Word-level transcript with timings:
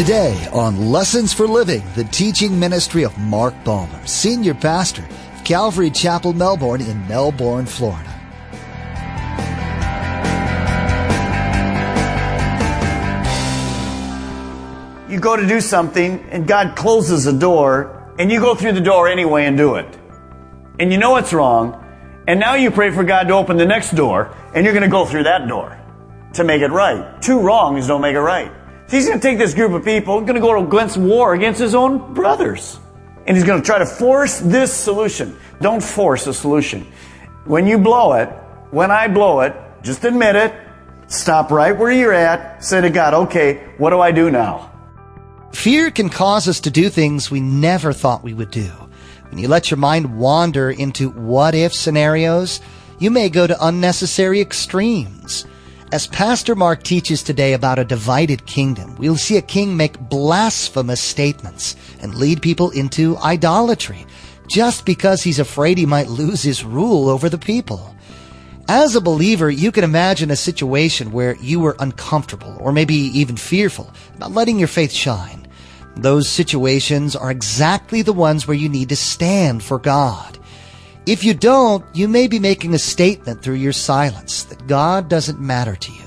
Today 0.00 0.48
on 0.50 0.90
Lessons 0.90 1.34
for 1.34 1.46
Living, 1.46 1.82
the 1.94 2.04
teaching 2.04 2.58
ministry 2.58 3.04
of 3.04 3.18
Mark 3.18 3.52
Balmer, 3.64 4.06
Senior 4.06 4.54
Pastor 4.54 5.02
of 5.04 5.44
Calvary 5.44 5.90
Chapel, 5.90 6.32
Melbourne 6.32 6.80
in 6.80 7.06
Melbourne, 7.06 7.66
Florida. 7.66 8.08
You 15.10 15.20
go 15.20 15.36
to 15.36 15.46
do 15.46 15.60
something 15.60 16.24
and 16.30 16.48
God 16.48 16.76
closes 16.76 17.26
a 17.26 17.38
door 17.38 18.14
and 18.18 18.32
you 18.32 18.40
go 18.40 18.54
through 18.54 18.72
the 18.72 18.80
door 18.80 19.06
anyway 19.06 19.44
and 19.44 19.58
do 19.58 19.74
it. 19.74 19.98
And 20.78 20.90
you 20.90 20.96
know 20.96 21.16
it's 21.16 21.34
wrong. 21.34 21.76
And 22.26 22.40
now 22.40 22.54
you 22.54 22.70
pray 22.70 22.90
for 22.90 23.04
God 23.04 23.28
to 23.28 23.34
open 23.34 23.58
the 23.58 23.66
next 23.66 23.90
door 23.90 24.34
and 24.54 24.64
you're 24.64 24.72
going 24.72 24.82
to 24.82 24.88
go 24.88 25.04
through 25.04 25.24
that 25.24 25.46
door 25.46 25.78
to 26.32 26.42
make 26.42 26.62
it 26.62 26.70
right. 26.70 27.20
Two 27.20 27.40
wrongs 27.40 27.86
don't 27.86 28.00
make 28.00 28.14
it 28.14 28.20
right. 28.20 28.50
He's 28.90 29.06
going 29.06 29.20
to 29.20 29.22
take 29.22 29.38
this 29.38 29.54
group 29.54 29.72
of 29.72 29.84
people, 29.84 30.20
going 30.20 30.34
to 30.34 30.40
go 30.40 30.60
against 30.60 30.96
war 30.96 31.34
against 31.34 31.60
his 31.60 31.74
own 31.74 32.12
brothers. 32.12 32.78
And 33.26 33.36
he's 33.36 33.46
going 33.46 33.60
to 33.60 33.64
try 33.64 33.78
to 33.78 33.86
force 33.86 34.40
this 34.40 34.72
solution. 34.72 35.38
Don't 35.60 35.82
force 35.82 36.26
a 36.26 36.34
solution. 36.34 36.90
When 37.44 37.66
you 37.66 37.78
blow 37.78 38.14
it, 38.14 38.28
when 38.72 38.90
I 38.90 39.06
blow 39.06 39.40
it, 39.40 39.54
just 39.82 40.04
admit 40.04 40.34
it. 40.34 40.52
Stop 41.06 41.50
right 41.50 41.76
where 41.76 41.92
you're 41.92 42.12
at. 42.12 42.64
Say 42.64 42.80
to 42.80 42.90
God, 42.90 43.14
okay, 43.14 43.72
what 43.78 43.90
do 43.90 44.00
I 44.00 44.10
do 44.10 44.30
now? 44.30 44.72
Fear 45.52 45.90
can 45.90 46.08
cause 46.08 46.48
us 46.48 46.60
to 46.60 46.70
do 46.70 46.88
things 46.88 47.30
we 47.30 47.40
never 47.40 47.92
thought 47.92 48.24
we 48.24 48.34
would 48.34 48.50
do. 48.50 48.70
When 49.28 49.38
you 49.38 49.46
let 49.46 49.70
your 49.70 49.78
mind 49.78 50.18
wander 50.18 50.70
into 50.70 51.10
what 51.10 51.54
if 51.54 51.72
scenarios, 51.72 52.60
you 52.98 53.10
may 53.10 53.28
go 53.28 53.46
to 53.46 53.66
unnecessary 53.66 54.40
extremes. 54.40 55.46
As 55.92 56.06
Pastor 56.06 56.54
Mark 56.54 56.84
teaches 56.84 57.20
today 57.20 57.52
about 57.52 57.80
a 57.80 57.84
divided 57.84 58.46
kingdom, 58.46 58.94
we'll 58.94 59.16
see 59.16 59.36
a 59.36 59.42
king 59.42 59.76
make 59.76 59.98
blasphemous 59.98 61.00
statements 61.00 61.74
and 62.00 62.14
lead 62.14 62.40
people 62.40 62.70
into 62.70 63.16
idolatry 63.18 64.06
just 64.46 64.86
because 64.86 65.24
he's 65.24 65.40
afraid 65.40 65.78
he 65.78 65.86
might 65.86 66.06
lose 66.06 66.44
his 66.44 66.64
rule 66.64 67.08
over 67.08 67.28
the 67.28 67.38
people. 67.38 67.92
As 68.68 68.94
a 68.94 69.00
believer, 69.00 69.50
you 69.50 69.72
can 69.72 69.82
imagine 69.82 70.30
a 70.30 70.36
situation 70.36 71.10
where 71.10 71.34
you 71.38 71.58
were 71.58 71.74
uncomfortable 71.80 72.56
or 72.60 72.70
maybe 72.70 72.94
even 72.94 73.36
fearful 73.36 73.92
about 74.14 74.30
letting 74.30 74.60
your 74.60 74.68
faith 74.68 74.92
shine. 74.92 75.48
Those 75.96 76.28
situations 76.28 77.16
are 77.16 77.32
exactly 77.32 78.02
the 78.02 78.12
ones 78.12 78.46
where 78.46 78.56
you 78.56 78.68
need 78.68 78.90
to 78.90 78.96
stand 78.96 79.64
for 79.64 79.80
God. 79.80 80.38
If 81.10 81.24
you 81.24 81.34
don't, 81.34 81.84
you 81.92 82.06
may 82.06 82.28
be 82.28 82.38
making 82.38 82.72
a 82.72 82.78
statement 82.78 83.42
through 83.42 83.56
your 83.56 83.72
silence 83.72 84.44
that 84.44 84.68
God 84.68 85.08
doesn't 85.08 85.40
matter 85.40 85.74
to 85.74 85.92
you. 85.92 86.06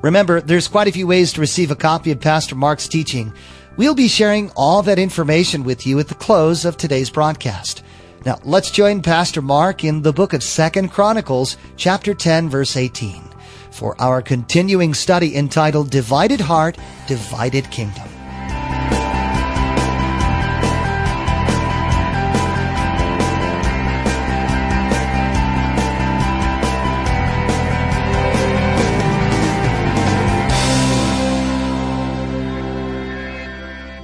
Remember, 0.00 0.40
there's 0.40 0.68
quite 0.68 0.86
a 0.86 0.92
few 0.92 1.08
ways 1.08 1.32
to 1.32 1.40
receive 1.40 1.72
a 1.72 1.74
copy 1.74 2.12
of 2.12 2.20
Pastor 2.20 2.54
Mark's 2.54 2.86
teaching. 2.86 3.32
We'll 3.76 3.96
be 3.96 4.06
sharing 4.06 4.52
all 4.54 4.80
that 4.82 5.00
information 5.00 5.64
with 5.64 5.88
you 5.88 5.98
at 5.98 6.06
the 6.06 6.14
close 6.14 6.64
of 6.64 6.76
today's 6.76 7.10
broadcast. 7.10 7.82
Now, 8.24 8.38
let's 8.44 8.70
join 8.70 9.02
Pastor 9.02 9.42
Mark 9.42 9.82
in 9.82 10.02
the 10.02 10.12
book 10.12 10.34
of 10.34 10.44
Second 10.44 10.92
Chronicles, 10.92 11.56
chapter 11.76 12.14
10, 12.14 12.48
verse 12.48 12.76
18, 12.76 13.24
for 13.72 14.00
our 14.00 14.22
continuing 14.22 14.94
study 14.94 15.34
entitled 15.34 15.90
Divided 15.90 16.40
Heart, 16.40 16.78
Divided 17.08 17.68
Kingdom. 17.72 18.11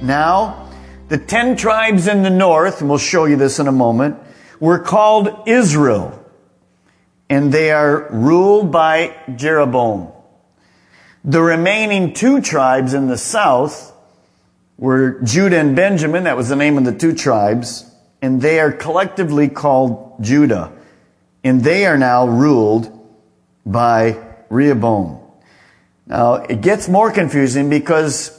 Now, 0.09 0.67
the 1.07 1.19
ten 1.19 1.55
tribes 1.55 2.07
in 2.07 2.23
the 2.23 2.31
north, 2.31 2.81
and 2.81 2.89
we'll 2.89 2.97
show 2.97 3.25
you 3.25 3.35
this 3.35 3.59
in 3.59 3.67
a 3.67 3.71
moment, 3.71 4.17
were 4.59 4.79
called 4.79 5.47
Israel. 5.47 6.19
And 7.29 7.51
they 7.53 7.69
are 7.69 8.09
ruled 8.09 8.71
by 8.71 9.15
Jeroboam. 9.35 10.11
The 11.23 11.43
remaining 11.43 12.13
two 12.15 12.41
tribes 12.41 12.95
in 12.95 13.05
the 13.05 13.19
south 13.19 13.93
were 14.79 15.21
Judah 15.21 15.59
and 15.59 15.75
Benjamin. 15.75 16.23
That 16.23 16.35
was 16.35 16.49
the 16.49 16.55
name 16.55 16.79
of 16.79 16.85
the 16.85 16.97
two 16.97 17.13
tribes. 17.13 17.85
And 18.19 18.41
they 18.41 18.59
are 18.59 18.71
collectively 18.71 19.47
called 19.47 20.23
Judah. 20.23 20.71
And 21.43 21.63
they 21.63 21.85
are 21.85 21.99
now 21.99 22.25
ruled 22.25 22.89
by 23.63 24.17
Rehoboam. 24.49 25.19
Now, 26.07 26.33
it 26.33 26.61
gets 26.61 26.89
more 26.89 27.11
confusing 27.11 27.69
because 27.69 28.38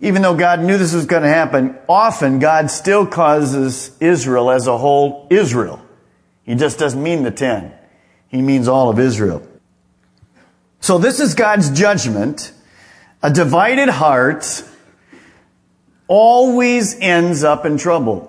even 0.00 0.22
though 0.22 0.34
God 0.34 0.60
knew 0.60 0.78
this 0.78 0.94
was 0.94 1.06
going 1.06 1.22
to 1.22 1.28
happen, 1.28 1.76
often 1.88 2.38
God 2.38 2.70
still 2.70 3.06
causes 3.06 3.96
Israel 4.00 4.50
as 4.50 4.66
a 4.66 4.78
whole 4.78 5.26
Israel. 5.30 5.84
He 6.44 6.54
just 6.54 6.78
doesn't 6.78 7.02
mean 7.02 7.22
the 7.22 7.30
ten. 7.30 7.72
He 8.28 8.40
means 8.40 8.66
all 8.66 8.88
of 8.88 8.98
Israel. 8.98 9.46
So 10.80 10.98
this 10.98 11.20
is 11.20 11.34
God's 11.34 11.70
judgment. 11.70 12.52
A 13.22 13.30
divided 13.30 13.90
heart 13.90 14.64
always 16.08 16.98
ends 16.98 17.44
up 17.44 17.66
in 17.66 17.76
trouble. 17.76 18.26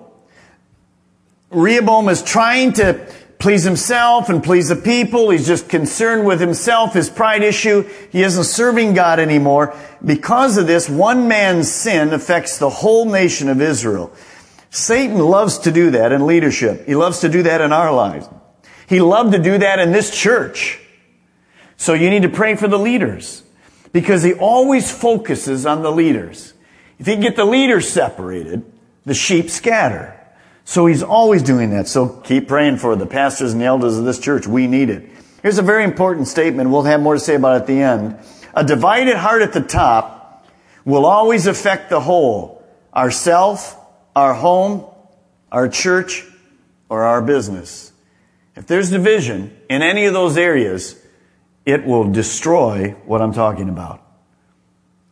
Rehoboam 1.50 2.08
is 2.10 2.22
trying 2.22 2.74
to 2.74 3.10
please 3.42 3.64
himself 3.64 4.28
and 4.28 4.44
please 4.44 4.68
the 4.68 4.76
people. 4.76 5.30
He's 5.30 5.48
just 5.48 5.68
concerned 5.68 6.24
with 6.24 6.38
himself, 6.38 6.94
his 6.94 7.10
pride 7.10 7.42
issue. 7.42 7.82
He 8.12 8.22
isn't 8.22 8.44
serving 8.44 8.94
God 8.94 9.18
anymore. 9.18 9.76
Because 10.02 10.56
of 10.56 10.68
this, 10.68 10.88
one 10.88 11.26
man's 11.26 11.70
sin 11.70 12.12
affects 12.12 12.58
the 12.58 12.70
whole 12.70 13.04
nation 13.04 13.48
of 13.48 13.60
Israel. 13.60 14.12
Satan 14.70 15.18
loves 15.18 15.58
to 15.58 15.72
do 15.72 15.90
that 15.90 16.12
in 16.12 16.24
leadership. 16.24 16.86
He 16.86 16.94
loves 16.94 17.18
to 17.20 17.28
do 17.28 17.42
that 17.42 17.60
in 17.60 17.72
our 17.72 17.92
lives. 17.92 18.28
He 18.86 19.00
loved 19.00 19.32
to 19.32 19.42
do 19.42 19.58
that 19.58 19.80
in 19.80 19.90
this 19.90 20.16
church. 20.16 20.78
So 21.76 21.94
you 21.94 22.10
need 22.10 22.22
to 22.22 22.28
pray 22.28 22.54
for 22.54 22.68
the 22.68 22.78
leaders 22.78 23.42
because 23.92 24.22
he 24.22 24.34
always 24.34 24.88
focuses 24.92 25.66
on 25.66 25.82
the 25.82 25.90
leaders. 25.90 26.54
If 27.00 27.06
he 27.06 27.16
get 27.16 27.34
the 27.34 27.44
leaders 27.44 27.88
separated, 27.88 28.62
the 29.04 29.14
sheep 29.14 29.50
scatter. 29.50 30.16
So 30.72 30.86
he's 30.86 31.02
always 31.02 31.42
doing 31.42 31.68
that. 31.72 31.86
So 31.86 32.08
keep 32.08 32.48
praying 32.48 32.78
for 32.78 32.96
the 32.96 33.04
pastors 33.04 33.52
and 33.52 33.60
the 33.60 33.66
elders 33.66 33.98
of 33.98 34.06
this 34.06 34.18
church. 34.18 34.46
We 34.46 34.66
need 34.66 34.88
it. 34.88 35.06
Here's 35.42 35.58
a 35.58 35.62
very 35.62 35.84
important 35.84 36.28
statement. 36.28 36.70
We'll 36.70 36.84
have 36.84 37.02
more 37.02 37.12
to 37.12 37.20
say 37.20 37.34
about 37.34 37.56
it 37.56 37.60
at 37.60 37.66
the 37.66 37.82
end. 37.82 38.18
A 38.54 38.64
divided 38.64 39.18
heart 39.18 39.42
at 39.42 39.52
the 39.52 39.60
top 39.60 40.48
will 40.86 41.04
always 41.04 41.46
affect 41.46 41.90
the 41.90 42.00
whole. 42.00 42.66
Ourself, 42.96 43.78
our 44.16 44.32
home, 44.32 44.86
our 45.50 45.68
church, 45.68 46.24
or 46.88 47.02
our 47.02 47.20
business. 47.20 47.92
If 48.56 48.66
there's 48.66 48.88
division 48.88 49.54
in 49.68 49.82
any 49.82 50.06
of 50.06 50.14
those 50.14 50.38
areas, 50.38 50.98
it 51.66 51.84
will 51.84 52.10
destroy 52.10 52.92
what 53.04 53.20
I'm 53.20 53.34
talking 53.34 53.68
about. 53.68 54.02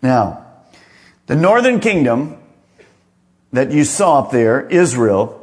Now, 0.00 0.46
the 1.26 1.36
northern 1.36 1.80
kingdom 1.80 2.38
that 3.52 3.72
you 3.72 3.84
saw 3.84 4.20
up 4.20 4.30
there, 4.30 4.66
Israel, 4.66 5.36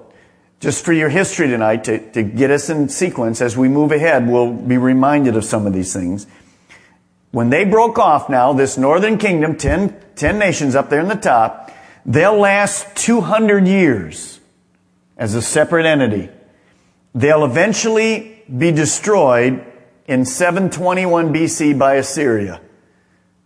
just 0.60 0.84
for 0.84 0.94
your 0.94 1.10
history 1.10 1.48
tonight, 1.48 1.84
to, 1.84 2.12
to 2.12 2.24
get 2.24 2.50
us 2.50 2.70
in 2.70 2.90
sequence 2.90 3.42
as 3.42 3.56
we 3.56 3.70
move 3.70 3.92
ahead, 3.92 4.28
we'll 4.28 4.54
be 4.54 4.78
reminded 4.78 5.36
of 5.36 5.46
some 5.46 5.68
of 5.68 5.74
these 5.74 5.94
things. 5.94 6.26
When 7.32 7.50
they 7.50 7.66
broke 7.66 8.00
off 8.00 8.30
now, 8.30 8.54
this 8.54 8.78
northern 8.78 9.18
kingdom, 9.18 9.58
10, 9.58 9.96
10 10.16 10.40
nations 10.40 10.76
up 10.76 10.90
there 10.90 11.00
in 11.00 11.08
the 11.08 11.16
top, 11.16 11.72
they'll 12.06 12.40
last 12.40 12.96
200 12.96 13.68
years 13.68 14.40
as 15.18 15.36
a 15.36 15.42
separate 15.42 15.86
entity. 15.86 16.30
They'll 17.14 17.46
eventually 17.46 18.44
be 18.56 18.72
destroyed 18.72 19.64
in 20.08 20.26
721 20.26 21.34
BC 21.34 21.78
by 21.78 21.96
Assyria. 21.96 22.62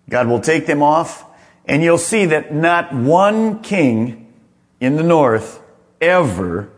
God 0.10 0.28
will 0.28 0.42
take 0.42 0.66
them 0.66 0.84
off, 0.84 1.26
and 1.66 1.84
you'll 1.84 1.98
see 1.98 2.26
that 2.28 2.54
not 2.54 2.94
one 2.94 3.62
king 3.62 4.32
in 4.80 4.96
the 4.96 5.04
north 5.04 5.62
ever 6.00 6.72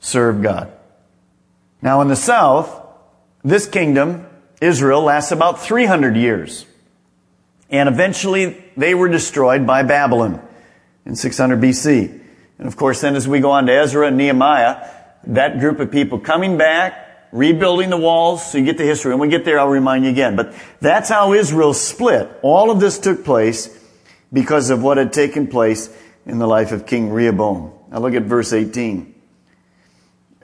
served 0.00 0.42
God. 0.42 0.72
Now 1.82 2.00
in 2.00 2.08
the 2.08 2.16
south, 2.16 2.80
this 3.44 3.66
kingdom, 3.66 4.26
Israel, 4.60 5.02
lasts 5.02 5.32
about 5.32 5.60
300 5.60 6.16
years. 6.16 6.66
And 7.70 7.88
eventually 7.88 8.62
they 8.76 8.94
were 8.94 9.08
destroyed 9.08 9.66
by 9.66 9.82
Babylon 9.82 10.46
in 11.06 11.16
600 11.16 11.60
BC. 11.60 12.20
And 12.58 12.66
of 12.66 12.76
course, 12.76 13.00
then 13.00 13.16
as 13.16 13.26
we 13.28 13.40
go 13.40 13.52
on 13.52 13.66
to 13.66 13.72
Ezra 13.72 14.08
and 14.08 14.16
Nehemiah, 14.16 14.88
that 15.28 15.60
group 15.60 15.80
of 15.80 15.90
people 15.90 16.18
coming 16.18 16.58
back, 16.58 17.28
rebuilding 17.32 17.90
the 17.90 17.96
walls, 17.96 18.50
so 18.50 18.58
you 18.58 18.64
get 18.64 18.76
the 18.76 18.84
history. 18.84 19.12
When 19.12 19.20
we 19.20 19.28
get 19.28 19.44
there, 19.44 19.58
I'll 19.60 19.68
remind 19.68 20.04
you 20.04 20.10
again. 20.10 20.36
But 20.36 20.54
that's 20.80 21.08
how 21.08 21.32
Israel 21.32 21.72
split. 21.72 22.28
All 22.42 22.70
of 22.70 22.80
this 22.80 22.98
took 22.98 23.24
place 23.24 23.76
because 24.32 24.70
of 24.70 24.82
what 24.82 24.96
had 24.96 25.12
taken 25.12 25.46
place 25.46 25.94
in 26.26 26.38
the 26.38 26.46
life 26.46 26.72
of 26.72 26.86
King 26.86 27.10
Rehoboam. 27.10 27.72
Now 27.90 27.98
look 28.00 28.14
at 28.14 28.22
verse 28.24 28.52
18. 28.52 29.09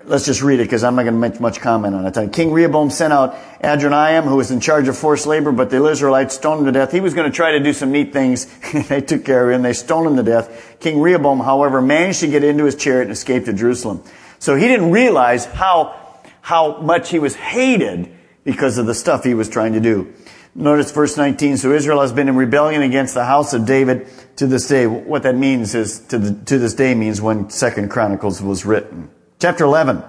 Let's 0.06 0.25
just 0.25 0.43
read 0.43 0.61
it 0.61 0.64
because 0.64 0.85
I'm 0.85 0.94
not 0.94 1.03
going 1.03 1.14
to 1.14 1.20
make 1.20 1.41
much 1.41 1.61
comment 1.61 1.94
on 1.94 2.06
it. 2.06 2.17
Uh, 2.17 2.29
King 2.29 2.53
Rehoboam 2.53 2.91
sent 2.91 3.12
out 3.12 3.35
Adoniram, 3.62 4.25
who 4.25 4.37
was 4.37 4.50
in 4.50 4.61
charge 4.61 4.88
of 4.88 4.97
forced 4.97 5.26
labor, 5.26 5.53
but 5.53 5.70
the 5.70 5.85
Israelites 5.85 6.35
stoned 6.35 6.61
him 6.61 6.67
to 6.67 6.73
death. 6.73 6.93
He 6.93 7.00
was 7.00 7.14
going 7.14 7.31
to 7.31 7.35
try 7.35 7.53
to 7.53 7.61
do 7.61 7.73
some 7.73 7.93
neat 7.93 8.12
things. 8.12 8.47
they 8.88 9.00
took 9.00 9.25
care 9.25 9.49
of 9.49 9.55
him. 9.55 9.62
They 9.62 9.73
stoned 9.73 10.06
him 10.06 10.17
to 10.17 10.23
death. 10.23 10.76
King 10.81 11.00
Rehoboam, 11.00 11.41
however, 11.41 11.82
managed 11.82 12.20
to 12.20 12.29
get 12.29 12.44
into 12.44 12.64
his 12.64 12.76
chariot 12.76 13.03
and 13.03 13.12
escape 13.12 13.44
to 13.47 13.53
Jerusalem. 13.53 14.03
So 14.38 14.55
he 14.55 14.69
didn't 14.69 14.91
realize 14.91 15.44
how, 15.44 16.20
how 16.41 16.79
much 16.79 17.11
he 17.11 17.19
was 17.19 17.35
hated 17.35 18.14
because 18.44 18.79
of 18.79 18.87
the 18.87 18.94
stuff 18.94 19.25
he 19.25 19.35
was 19.35 19.49
trying 19.49 19.73
to 19.73 19.81
do. 19.81 20.14
Notice 20.55 20.91
verse 20.91 21.17
19. 21.17 21.58
So 21.58 21.73
Israel 21.73 22.00
has 22.00 22.12
been 22.12 22.29
in 22.29 22.37
rebellion 22.37 22.81
against 22.81 23.12
the 23.12 23.25
house 23.25 23.53
of 23.53 23.67
David 23.67 24.08
to 24.37 24.47
this 24.47 24.69
day. 24.69 24.87
What 24.87 25.25
that 25.25 25.37
means 25.37 25.75
is 25.75 26.00
to, 26.08 26.19
the, 26.19 26.44
to 26.47 26.58
this 26.58 26.75
day 26.75 26.94
means 26.94 27.20
when 27.20 27.50
Second 27.50 27.91
Chronicles 27.91 28.41
was 28.41 28.64
written. 28.64 29.11
Chapter 29.38 29.64
11. 29.64 30.02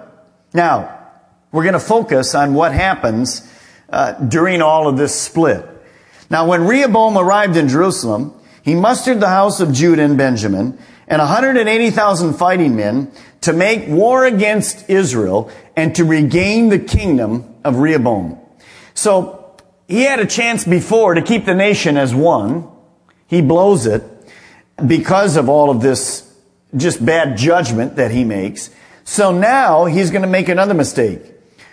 Now, 0.53 0.99
we're 1.51 1.63
going 1.63 1.73
to 1.73 1.79
focus 1.79 2.33
on 2.33 2.53
what 2.53 2.71
happens 2.71 3.41
uh, 3.89 4.13
during 4.13 4.61
all 4.61 4.87
of 4.87 4.97
this 4.97 5.19
split. 5.19 5.65
Now, 6.29 6.47
when 6.47 6.65
Rehoboam 6.65 7.17
arrived 7.17 7.57
in 7.57 7.67
Jerusalem, 7.67 8.33
he 8.63 8.73
mustered 8.73 9.19
the 9.19 9.27
house 9.27 9.59
of 9.59 9.73
Judah 9.73 10.03
and 10.03 10.17
Benjamin 10.17 10.77
and 11.09 11.19
180,000 11.19 12.33
fighting 12.35 12.77
men 12.77 13.11
to 13.41 13.51
make 13.51 13.89
war 13.89 14.25
against 14.25 14.89
Israel 14.89 15.51
and 15.75 15.93
to 15.95 16.05
regain 16.05 16.69
the 16.69 16.79
kingdom 16.79 17.53
of 17.65 17.77
Rehoboam. 17.77 18.39
So, 18.93 19.55
he 19.89 20.03
had 20.03 20.19
a 20.19 20.25
chance 20.25 20.63
before 20.63 21.15
to 21.15 21.21
keep 21.21 21.45
the 21.45 21.53
nation 21.53 21.97
as 21.97 22.15
one. 22.15 22.69
He 23.27 23.41
blows 23.41 23.85
it 23.85 24.03
because 24.85 25.35
of 25.35 25.49
all 25.49 25.69
of 25.69 25.81
this 25.81 26.23
just 26.75 27.05
bad 27.05 27.37
judgment 27.37 27.97
that 27.97 28.11
he 28.11 28.23
makes. 28.23 28.69
So 29.07 29.31
now 29.31 29.85
he's 29.85 30.11
going 30.11 30.23
to 30.23 30.27
make 30.27 30.49
another 30.49 30.73
mistake. 30.73 31.21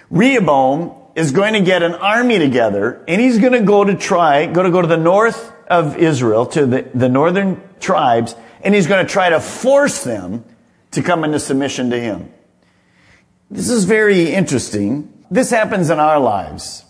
Rehoboam 0.08 0.94
is 1.16 1.32
going 1.32 1.54
to 1.54 1.60
get 1.62 1.82
an 1.82 1.96
army 1.96 2.38
together 2.38 3.04
and 3.08 3.20
he's 3.20 3.40
going 3.40 3.54
to 3.54 3.62
go 3.62 3.82
to 3.82 3.96
try, 3.96 4.46
go 4.46 4.62
to 4.62 4.70
go 4.70 4.80
to 4.80 4.86
the 4.86 4.96
north 4.96 5.52
of 5.66 5.96
Israel, 5.96 6.46
to 6.46 6.64
the, 6.64 6.88
the 6.94 7.08
northern 7.08 7.60
tribes, 7.80 8.36
and 8.62 8.72
he's 8.72 8.86
going 8.86 9.04
to 9.04 9.12
try 9.12 9.30
to 9.30 9.40
force 9.40 10.04
them 10.04 10.44
to 10.92 11.02
come 11.02 11.24
into 11.24 11.40
submission 11.40 11.90
to 11.90 11.98
him. 11.98 12.32
This 13.50 13.68
is 13.68 13.84
very 13.84 14.32
interesting. 14.32 15.24
This 15.28 15.50
happens 15.50 15.90
in 15.90 15.98
our 15.98 16.20
lives. 16.20 16.84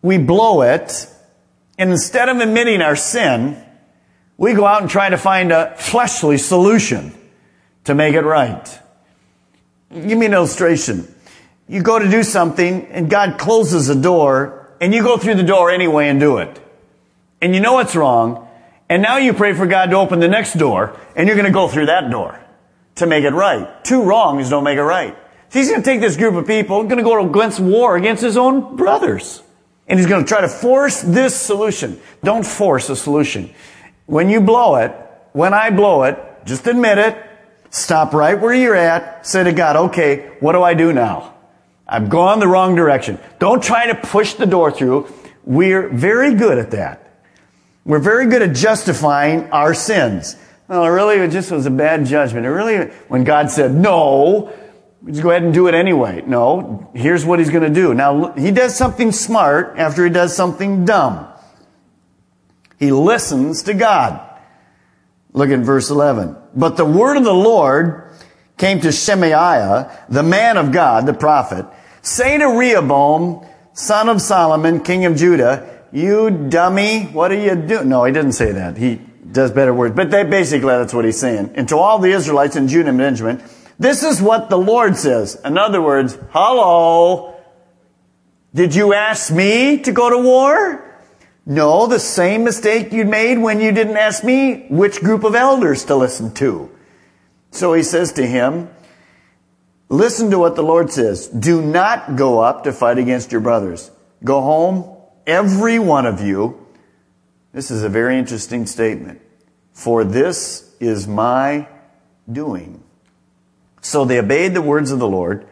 We 0.00 0.16
blow 0.16 0.62
it, 0.62 1.06
and 1.76 1.90
instead 1.90 2.30
of 2.30 2.38
admitting 2.38 2.80
our 2.80 2.96
sin, 2.96 3.62
we 4.38 4.54
go 4.54 4.64
out 4.64 4.80
and 4.80 4.90
try 4.90 5.10
to 5.10 5.18
find 5.18 5.52
a 5.52 5.76
fleshly 5.76 6.38
solution 6.38 7.12
to 7.84 7.94
make 7.94 8.14
it 8.14 8.22
right. 8.22 8.80
Give 9.94 10.18
me 10.18 10.26
an 10.26 10.34
illustration. 10.34 11.14
You 11.68 11.82
go 11.82 11.98
to 11.98 12.10
do 12.10 12.24
something 12.24 12.86
and 12.88 13.08
God 13.08 13.38
closes 13.38 13.88
a 13.88 13.94
door 13.94 14.74
and 14.80 14.92
you 14.92 15.02
go 15.02 15.16
through 15.16 15.36
the 15.36 15.44
door 15.44 15.70
anyway 15.70 16.08
and 16.08 16.18
do 16.18 16.38
it. 16.38 16.60
And 17.40 17.54
you 17.54 17.60
know 17.60 17.78
it's 17.78 17.94
wrong. 17.94 18.48
And 18.88 19.02
now 19.02 19.18
you 19.18 19.32
pray 19.32 19.54
for 19.54 19.66
God 19.66 19.90
to 19.90 19.96
open 19.96 20.18
the 20.18 20.28
next 20.28 20.54
door 20.54 20.98
and 21.14 21.28
you're 21.28 21.36
going 21.36 21.46
to 21.46 21.52
go 21.52 21.68
through 21.68 21.86
that 21.86 22.10
door 22.10 22.38
to 22.96 23.06
make 23.06 23.24
it 23.24 23.32
right. 23.32 23.84
Two 23.84 24.02
wrongs 24.02 24.50
don't 24.50 24.64
make 24.64 24.78
it 24.78 24.82
right. 24.82 25.16
He's 25.52 25.70
going 25.70 25.82
to 25.82 25.84
take 25.84 26.00
this 26.00 26.16
group 26.16 26.34
of 26.34 26.46
people, 26.46 26.82
going 26.82 26.96
to 26.96 27.04
go 27.04 27.24
against 27.24 27.60
war 27.60 27.96
against 27.96 28.22
his 28.22 28.36
own 28.36 28.74
brothers. 28.74 29.42
And 29.86 29.98
he's 29.98 30.08
going 30.08 30.24
to 30.24 30.28
try 30.28 30.40
to 30.40 30.48
force 30.48 31.02
this 31.02 31.40
solution. 31.40 32.00
Don't 32.24 32.44
force 32.44 32.90
a 32.90 32.96
solution. 32.96 33.54
When 34.06 34.28
you 34.28 34.40
blow 34.40 34.76
it, 34.76 34.92
when 35.32 35.54
I 35.54 35.70
blow 35.70 36.02
it, 36.02 36.18
just 36.44 36.66
admit 36.66 36.98
it, 36.98 37.23
Stop 37.74 38.14
right 38.14 38.40
where 38.40 38.54
you're 38.54 38.76
at. 38.76 39.26
Say 39.26 39.42
to 39.42 39.52
God, 39.52 39.74
okay, 39.74 40.30
what 40.38 40.52
do 40.52 40.62
I 40.62 40.74
do 40.74 40.92
now? 40.92 41.34
I've 41.88 42.08
gone 42.08 42.38
the 42.38 42.46
wrong 42.46 42.76
direction. 42.76 43.18
Don't 43.40 43.60
try 43.60 43.88
to 43.88 43.96
push 43.96 44.34
the 44.34 44.46
door 44.46 44.70
through. 44.70 45.12
We're 45.42 45.88
very 45.88 46.34
good 46.34 46.56
at 46.56 46.70
that. 46.70 47.18
We're 47.84 47.98
very 47.98 48.28
good 48.28 48.42
at 48.42 48.54
justifying 48.54 49.50
our 49.50 49.74
sins. 49.74 50.36
Well, 50.68 50.88
really, 50.88 51.16
it 51.16 51.32
just 51.32 51.50
was 51.50 51.66
a 51.66 51.70
bad 51.70 52.06
judgment. 52.06 52.46
It 52.46 52.50
really, 52.50 52.92
when 53.08 53.24
God 53.24 53.50
said, 53.50 53.74
no, 53.74 54.52
just 55.04 55.20
go 55.20 55.30
ahead 55.30 55.42
and 55.42 55.52
do 55.52 55.66
it 55.66 55.74
anyway. 55.74 56.22
No, 56.24 56.88
here's 56.94 57.24
what 57.24 57.40
he's 57.40 57.50
going 57.50 57.64
to 57.64 57.74
do. 57.74 57.92
Now, 57.92 58.34
he 58.34 58.52
does 58.52 58.76
something 58.76 59.10
smart 59.10 59.74
after 59.78 60.04
he 60.04 60.10
does 60.10 60.34
something 60.34 60.84
dumb. 60.84 61.26
He 62.78 62.92
listens 62.92 63.64
to 63.64 63.74
God. 63.74 64.30
Look 65.34 65.50
at 65.50 65.58
verse 65.58 65.90
11. 65.90 66.36
But 66.54 66.76
the 66.76 66.84
word 66.84 67.18
of 67.18 67.24
the 67.24 67.34
Lord 67.34 68.12
came 68.56 68.80
to 68.80 68.92
Shemaiah, 68.92 70.06
the 70.08 70.22
man 70.22 70.56
of 70.56 70.72
God, 70.72 71.06
the 71.06 71.12
prophet, 71.12 71.66
say 72.02 72.38
to 72.38 72.46
Rehoboam, 72.46 73.44
son 73.72 74.08
of 74.08 74.22
Solomon, 74.22 74.80
king 74.80 75.04
of 75.04 75.16
Judah, 75.16 75.86
you 75.92 76.30
dummy, 76.30 77.04
what 77.06 77.32
are 77.32 77.38
you 77.38 77.56
doing? 77.56 77.88
No, 77.88 78.04
he 78.04 78.12
didn't 78.12 78.32
say 78.32 78.52
that. 78.52 78.76
He 78.76 79.00
does 79.30 79.50
better 79.50 79.74
words. 79.74 79.94
But 79.96 80.10
they, 80.10 80.22
basically 80.22 80.68
that's 80.68 80.94
what 80.94 81.04
he's 81.04 81.18
saying. 81.18 81.52
And 81.56 81.68
to 81.68 81.78
all 81.78 81.98
the 81.98 82.10
Israelites 82.10 82.54
in 82.54 82.68
Judah 82.68 82.90
and 82.90 82.98
Benjamin, 82.98 83.42
this 83.78 84.04
is 84.04 84.22
what 84.22 84.50
the 84.50 84.56
Lord 84.56 84.96
says. 84.96 85.40
In 85.44 85.58
other 85.58 85.82
words, 85.82 86.16
hello, 86.30 87.34
did 88.54 88.74
you 88.74 88.94
ask 88.94 89.32
me 89.32 89.80
to 89.80 89.90
go 89.90 90.10
to 90.10 90.18
war? 90.18 90.93
No, 91.46 91.86
the 91.86 91.98
same 91.98 92.44
mistake 92.44 92.92
you 92.92 93.04
made 93.04 93.38
when 93.38 93.60
you 93.60 93.70
didn't 93.70 93.96
ask 93.96 94.24
me 94.24 94.66
which 94.70 95.00
group 95.00 95.24
of 95.24 95.34
elders 95.34 95.84
to 95.84 95.96
listen 95.96 96.32
to. 96.34 96.70
So 97.50 97.74
he 97.74 97.82
says 97.82 98.12
to 98.14 98.26
him, 98.26 98.70
listen 99.88 100.30
to 100.30 100.38
what 100.38 100.56
the 100.56 100.62
Lord 100.62 100.90
says. 100.90 101.28
Do 101.28 101.60
not 101.60 102.16
go 102.16 102.40
up 102.40 102.64
to 102.64 102.72
fight 102.72 102.98
against 102.98 103.30
your 103.30 103.42
brothers. 103.42 103.90
Go 104.24 104.40
home, 104.40 104.96
every 105.26 105.78
one 105.78 106.06
of 106.06 106.20
you. 106.20 106.66
This 107.52 107.70
is 107.70 107.82
a 107.82 107.90
very 107.90 108.18
interesting 108.18 108.64
statement. 108.66 109.20
For 109.72 110.02
this 110.02 110.74
is 110.80 111.06
my 111.06 111.68
doing. 112.30 112.82
So 113.82 114.06
they 114.06 114.18
obeyed 114.18 114.54
the 114.54 114.62
words 114.62 114.90
of 114.90 114.98
the 114.98 115.06
Lord 115.06 115.46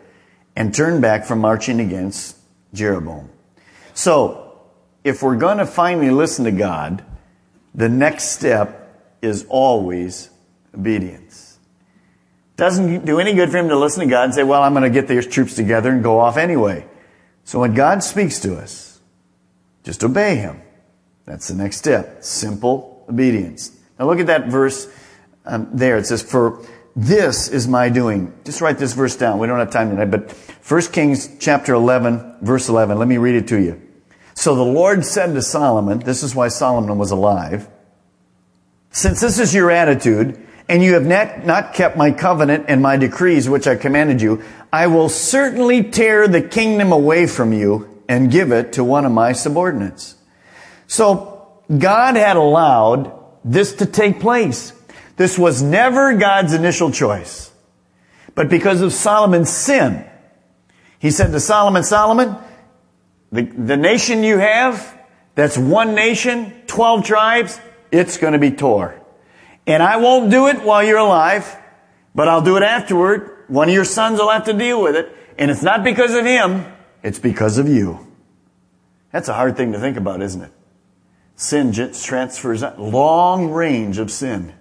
and 0.56 0.74
turned 0.74 1.02
back 1.02 1.26
from 1.26 1.40
marching 1.40 1.80
against 1.80 2.36
Jeroboam. 2.72 3.28
So 3.92 4.51
if 5.04 5.22
we're 5.22 5.36
going 5.36 5.58
to 5.58 5.66
finally 5.66 6.10
listen 6.10 6.44
to 6.44 6.52
God, 6.52 7.04
the 7.74 7.88
next 7.88 8.30
step 8.30 9.16
is 9.22 9.46
always 9.48 10.30
obedience. 10.74 11.58
Doesn't 12.56 13.04
do 13.04 13.18
any 13.18 13.34
good 13.34 13.50
for 13.50 13.58
him 13.58 13.68
to 13.68 13.78
listen 13.78 14.04
to 14.04 14.10
God 14.10 14.24
and 14.24 14.34
say, 14.34 14.42
well, 14.42 14.62
I'm 14.62 14.72
going 14.72 14.84
to 14.84 14.90
get 14.90 15.08
these 15.08 15.26
troops 15.26 15.54
together 15.54 15.90
and 15.90 16.02
go 16.02 16.20
off 16.20 16.36
anyway. 16.36 16.86
So 17.44 17.60
when 17.60 17.74
God 17.74 18.04
speaks 18.04 18.40
to 18.40 18.56
us, 18.56 19.00
just 19.82 20.04
obey 20.04 20.36
him. 20.36 20.60
That's 21.24 21.48
the 21.48 21.54
next 21.54 21.78
step. 21.78 22.22
Simple 22.22 23.04
obedience. 23.08 23.76
Now 23.98 24.06
look 24.06 24.20
at 24.20 24.26
that 24.26 24.46
verse 24.48 24.86
um, 25.44 25.68
there. 25.72 25.96
It 25.96 26.06
says, 26.06 26.22
for 26.22 26.64
this 26.94 27.48
is 27.48 27.66
my 27.66 27.88
doing. 27.88 28.32
Just 28.44 28.60
write 28.60 28.78
this 28.78 28.92
verse 28.92 29.16
down. 29.16 29.38
We 29.38 29.46
don't 29.46 29.58
have 29.58 29.70
time 29.70 29.90
tonight, 29.90 30.10
but 30.10 30.30
1 30.68 30.80
Kings 30.92 31.36
chapter 31.40 31.74
11, 31.74 32.36
verse 32.42 32.68
11. 32.68 32.98
Let 32.98 33.08
me 33.08 33.16
read 33.16 33.34
it 33.34 33.48
to 33.48 33.56
you. 33.60 33.80
So 34.42 34.56
the 34.56 34.64
Lord 34.64 35.04
said 35.04 35.34
to 35.34 35.40
Solomon, 35.40 36.00
this 36.00 36.24
is 36.24 36.34
why 36.34 36.48
Solomon 36.48 36.98
was 36.98 37.12
alive, 37.12 37.68
since 38.90 39.20
this 39.20 39.38
is 39.38 39.54
your 39.54 39.70
attitude, 39.70 40.36
and 40.68 40.82
you 40.82 40.94
have 40.94 41.06
not, 41.06 41.46
not 41.46 41.74
kept 41.74 41.96
my 41.96 42.10
covenant 42.10 42.64
and 42.66 42.82
my 42.82 42.96
decrees 42.96 43.48
which 43.48 43.68
I 43.68 43.76
commanded 43.76 44.20
you, 44.20 44.42
I 44.72 44.88
will 44.88 45.08
certainly 45.08 45.84
tear 45.84 46.26
the 46.26 46.42
kingdom 46.42 46.90
away 46.90 47.28
from 47.28 47.52
you 47.52 48.02
and 48.08 48.32
give 48.32 48.50
it 48.50 48.72
to 48.72 48.82
one 48.82 49.04
of 49.04 49.12
my 49.12 49.30
subordinates. 49.30 50.16
So 50.88 51.62
God 51.78 52.16
had 52.16 52.36
allowed 52.36 53.12
this 53.44 53.74
to 53.74 53.86
take 53.86 54.18
place. 54.18 54.72
This 55.18 55.38
was 55.38 55.62
never 55.62 56.14
God's 56.14 56.52
initial 56.52 56.90
choice. 56.90 57.52
But 58.34 58.48
because 58.48 58.80
of 58.80 58.92
Solomon's 58.92 59.50
sin, 59.50 60.04
he 60.98 61.12
said 61.12 61.30
to 61.30 61.38
Solomon, 61.38 61.84
Solomon, 61.84 62.36
the, 63.32 63.42
the 63.42 63.76
nation 63.76 64.22
you 64.22 64.38
have, 64.38 64.98
that's 65.34 65.56
one 65.56 65.94
nation, 65.94 66.52
12 66.66 67.04
tribes, 67.04 67.58
it's 67.90 68.18
going 68.18 68.34
to 68.34 68.38
be 68.38 68.50
tore. 68.50 69.00
And 69.66 69.82
I 69.82 69.96
won't 69.96 70.30
do 70.30 70.48
it 70.48 70.62
while 70.62 70.84
you're 70.84 70.98
alive, 70.98 71.56
but 72.14 72.28
I'll 72.28 72.42
do 72.42 72.56
it 72.56 72.62
afterward. 72.62 73.44
One 73.48 73.68
of 73.68 73.74
your 73.74 73.84
sons 73.84 74.18
will 74.18 74.30
have 74.30 74.44
to 74.44 74.52
deal 74.52 74.82
with 74.82 74.96
it. 74.96 75.16
And 75.38 75.50
it's 75.50 75.62
not 75.62 75.82
because 75.82 76.14
of 76.14 76.26
him, 76.26 76.66
it's 77.02 77.18
because 77.18 77.58
of 77.58 77.68
you. 77.68 78.06
That's 79.12 79.28
a 79.28 79.34
hard 79.34 79.56
thing 79.56 79.72
to 79.72 79.80
think 79.80 79.96
about, 79.96 80.22
isn't 80.22 80.42
it? 80.42 80.52
Sin 81.36 81.72
transfers, 81.72 82.62
long 82.78 83.50
range 83.50 83.98
of 83.98 84.10
sin. 84.10 84.52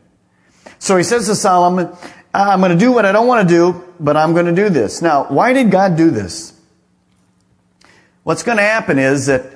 So 0.80 0.98
he 0.98 1.04
says 1.04 1.28
to 1.28 1.36
Solomon, 1.36 1.96
I'm 2.34 2.60
going 2.60 2.72
to 2.72 2.78
do 2.78 2.92
what 2.92 3.06
I 3.06 3.12
don't 3.12 3.28
want 3.28 3.48
to 3.48 3.54
do, 3.54 3.94
but 4.00 4.16
I'm 4.16 4.34
going 4.34 4.46
to 4.46 4.56
do 4.56 4.70
this. 4.70 5.01
Now, 5.01 5.25
why 5.25 5.54
did 5.54 5.70
God 5.70 5.98
do 5.98 6.10
this? 6.10 6.60
What's 8.24 8.44
going 8.44 8.58
to 8.58 8.63
happen 8.63 9.00
is 9.00 9.25
that 9.28 9.54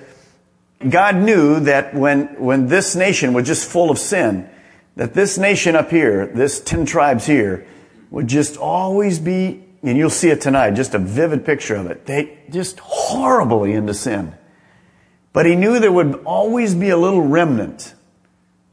God 0.90 1.16
knew 1.16 1.60
that 1.62 1.94
when, 1.94 2.40
when 2.40 2.68
this 2.68 2.96
nation 2.96 3.34
was 3.34 3.46
just 3.46 3.70
full 3.70 3.92
of 3.92 3.98
sin, 3.98 4.50
that 4.96 5.14
this 5.14 5.38
nation 5.38 5.76
up 5.76 5.90
here, 5.90 6.28
this 6.28 6.60
10 6.60 6.86
tribes 6.86 7.26
here, 7.26 7.68
would 8.10 8.28
just 8.28 8.58
always 8.58 9.20
be 9.20 9.66
and 9.86 10.00
you'll 10.00 10.10
see 10.10 10.30
it 10.30 10.42
tonight, 10.42 10.72
just 10.72 10.96
a 10.96 11.00
vivid 11.00 11.46
picture 11.46 11.76
of 11.76 11.86
it. 11.86 12.08
They 12.08 12.40
just 12.50 12.80
horribly 12.80 13.74
into 13.74 13.94
sin. 13.94 14.34
But 15.32 15.46
he 15.46 15.56
knew 15.56 15.80
there 15.80 15.92
would 15.92 16.24
always 16.26 16.74
be 16.74 16.90
a 16.90 16.98
little 16.98 17.22
remnant 17.22 17.94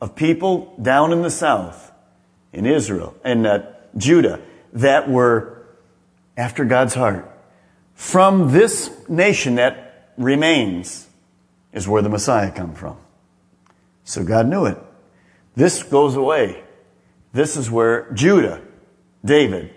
of 0.01 0.17
people 0.17 0.75
down 0.81 1.13
in 1.13 1.21
the 1.21 1.31
south, 1.31 1.93
in 2.51 2.65
Israel, 2.65 3.15
and 3.23 3.47
uh, 3.47 3.63
Judah, 3.97 4.41
that 4.73 5.11
were 5.11 5.67
after 6.37 6.65
God's 6.65 6.95
heart. 6.95 7.29
From 7.95 8.53
this 8.53 8.91
nation 9.07 9.57
that 9.57 9.82
remains 10.17 11.09
is 11.73 11.89
where 11.89 12.03
the 12.03 12.09
Messiah 12.09 12.51
come 12.51 12.75
from. 12.75 12.97
So 14.05 14.25
God 14.25 14.49
knew 14.49 14.67
it. 14.67 14.79
This 15.55 15.83
goes 15.83 16.17
away. 16.17 16.63
This 17.33 17.57
is 17.57 17.71
where 17.71 18.11
Judah, 18.13 18.61
David, 19.25 19.73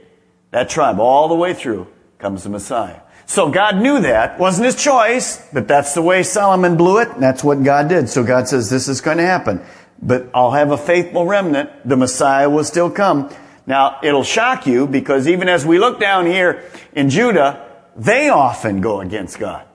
that 0.51 0.69
tribe, 0.69 0.99
all 0.99 1.27
the 1.27 1.35
way 1.35 1.53
through, 1.53 1.87
comes 2.17 2.43
the 2.43 2.49
Messiah. 2.49 3.01
So 3.25 3.49
God 3.49 3.77
knew 3.77 4.01
that. 4.01 4.39
Wasn't 4.39 4.65
his 4.65 4.75
choice, 4.75 5.45
but 5.51 5.67
that's 5.67 5.93
the 5.93 6.01
way 6.01 6.23
Solomon 6.23 6.77
blew 6.77 6.99
it, 6.99 7.09
and 7.09 7.23
that's 7.23 7.43
what 7.43 7.63
God 7.63 7.89
did. 7.89 8.09
So 8.09 8.23
God 8.23 8.47
says, 8.47 8.69
this 8.69 8.87
is 8.87 9.01
going 9.01 9.17
to 9.17 9.23
happen. 9.23 9.61
But 10.01 10.29
I'll 10.33 10.51
have 10.51 10.71
a 10.71 10.77
faithful 10.77 11.25
remnant. 11.25 11.69
The 11.87 11.97
Messiah 11.97 12.49
will 12.49 12.63
still 12.63 12.91
come. 12.91 13.33
Now, 13.65 13.99
it'll 14.03 14.23
shock 14.23 14.67
you 14.67 14.85
because 14.85 15.27
even 15.27 15.49
as 15.49 15.65
we 15.65 15.79
look 15.79 15.99
down 15.99 16.25
here 16.25 16.69
in 16.93 17.09
Judah, 17.09 17.65
they 17.95 18.29
often 18.29 18.81
go 18.81 19.01
against 19.01 19.39
God. 19.39 19.65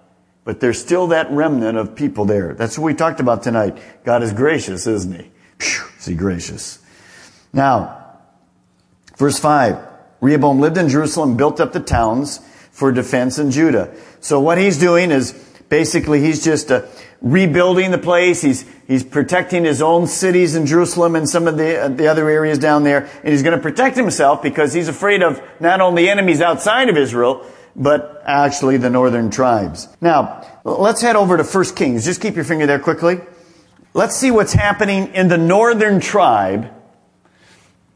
But 0.50 0.58
there's 0.58 0.80
still 0.80 1.06
that 1.06 1.30
remnant 1.30 1.78
of 1.78 1.94
people 1.94 2.24
there. 2.24 2.54
That's 2.54 2.76
what 2.76 2.86
we 2.86 2.94
talked 2.94 3.20
about 3.20 3.44
tonight. 3.44 3.78
God 4.02 4.24
is 4.24 4.32
gracious, 4.32 4.84
isn't 4.84 5.14
he? 5.14 5.30
Phew, 5.60 5.84
is 5.96 6.06
he 6.06 6.16
gracious? 6.16 6.80
Now, 7.52 8.16
verse 9.16 9.38
5. 9.38 9.78
Rehoboam 10.20 10.58
lived 10.58 10.76
in 10.76 10.88
Jerusalem, 10.88 11.36
built 11.36 11.60
up 11.60 11.72
the 11.72 11.78
towns 11.78 12.38
for 12.72 12.90
defense 12.90 13.38
in 13.38 13.52
Judah. 13.52 13.94
So 14.18 14.40
what 14.40 14.58
he's 14.58 14.76
doing 14.76 15.12
is 15.12 15.34
basically 15.68 16.20
he's 16.20 16.42
just 16.42 16.72
uh, 16.72 16.82
rebuilding 17.20 17.92
the 17.92 17.98
place. 17.98 18.42
He's, 18.42 18.68
he's 18.88 19.04
protecting 19.04 19.62
his 19.62 19.80
own 19.80 20.08
cities 20.08 20.56
in 20.56 20.66
Jerusalem 20.66 21.14
and 21.14 21.28
some 21.28 21.46
of 21.46 21.58
the, 21.58 21.82
uh, 21.82 21.88
the 21.90 22.08
other 22.08 22.28
areas 22.28 22.58
down 22.58 22.82
there. 22.82 23.08
And 23.22 23.28
he's 23.28 23.44
going 23.44 23.56
to 23.56 23.62
protect 23.62 23.96
himself 23.96 24.42
because 24.42 24.72
he's 24.72 24.88
afraid 24.88 25.22
of 25.22 25.40
not 25.60 25.80
only 25.80 26.08
enemies 26.08 26.40
outside 26.40 26.88
of 26.88 26.96
Israel, 26.96 27.46
but 27.80 28.22
actually 28.26 28.76
the 28.76 28.90
northern 28.90 29.30
tribes. 29.30 29.88
Now, 30.02 30.46
let's 30.64 31.00
head 31.00 31.16
over 31.16 31.38
to 31.38 31.42
1 31.42 31.64
Kings. 31.74 32.04
Just 32.04 32.20
keep 32.20 32.36
your 32.36 32.44
finger 32.44 32.66
there 32.66 32.78
quickly. 32.78 33.20
Let's 33.94 34.14
see 34.14 34.30
what's 34.30 34.52
happening 34.52 35.14
in 35.14 35.28
the 35.28 35.38
northern 35.38 35.98
tribe. 35.98 36.70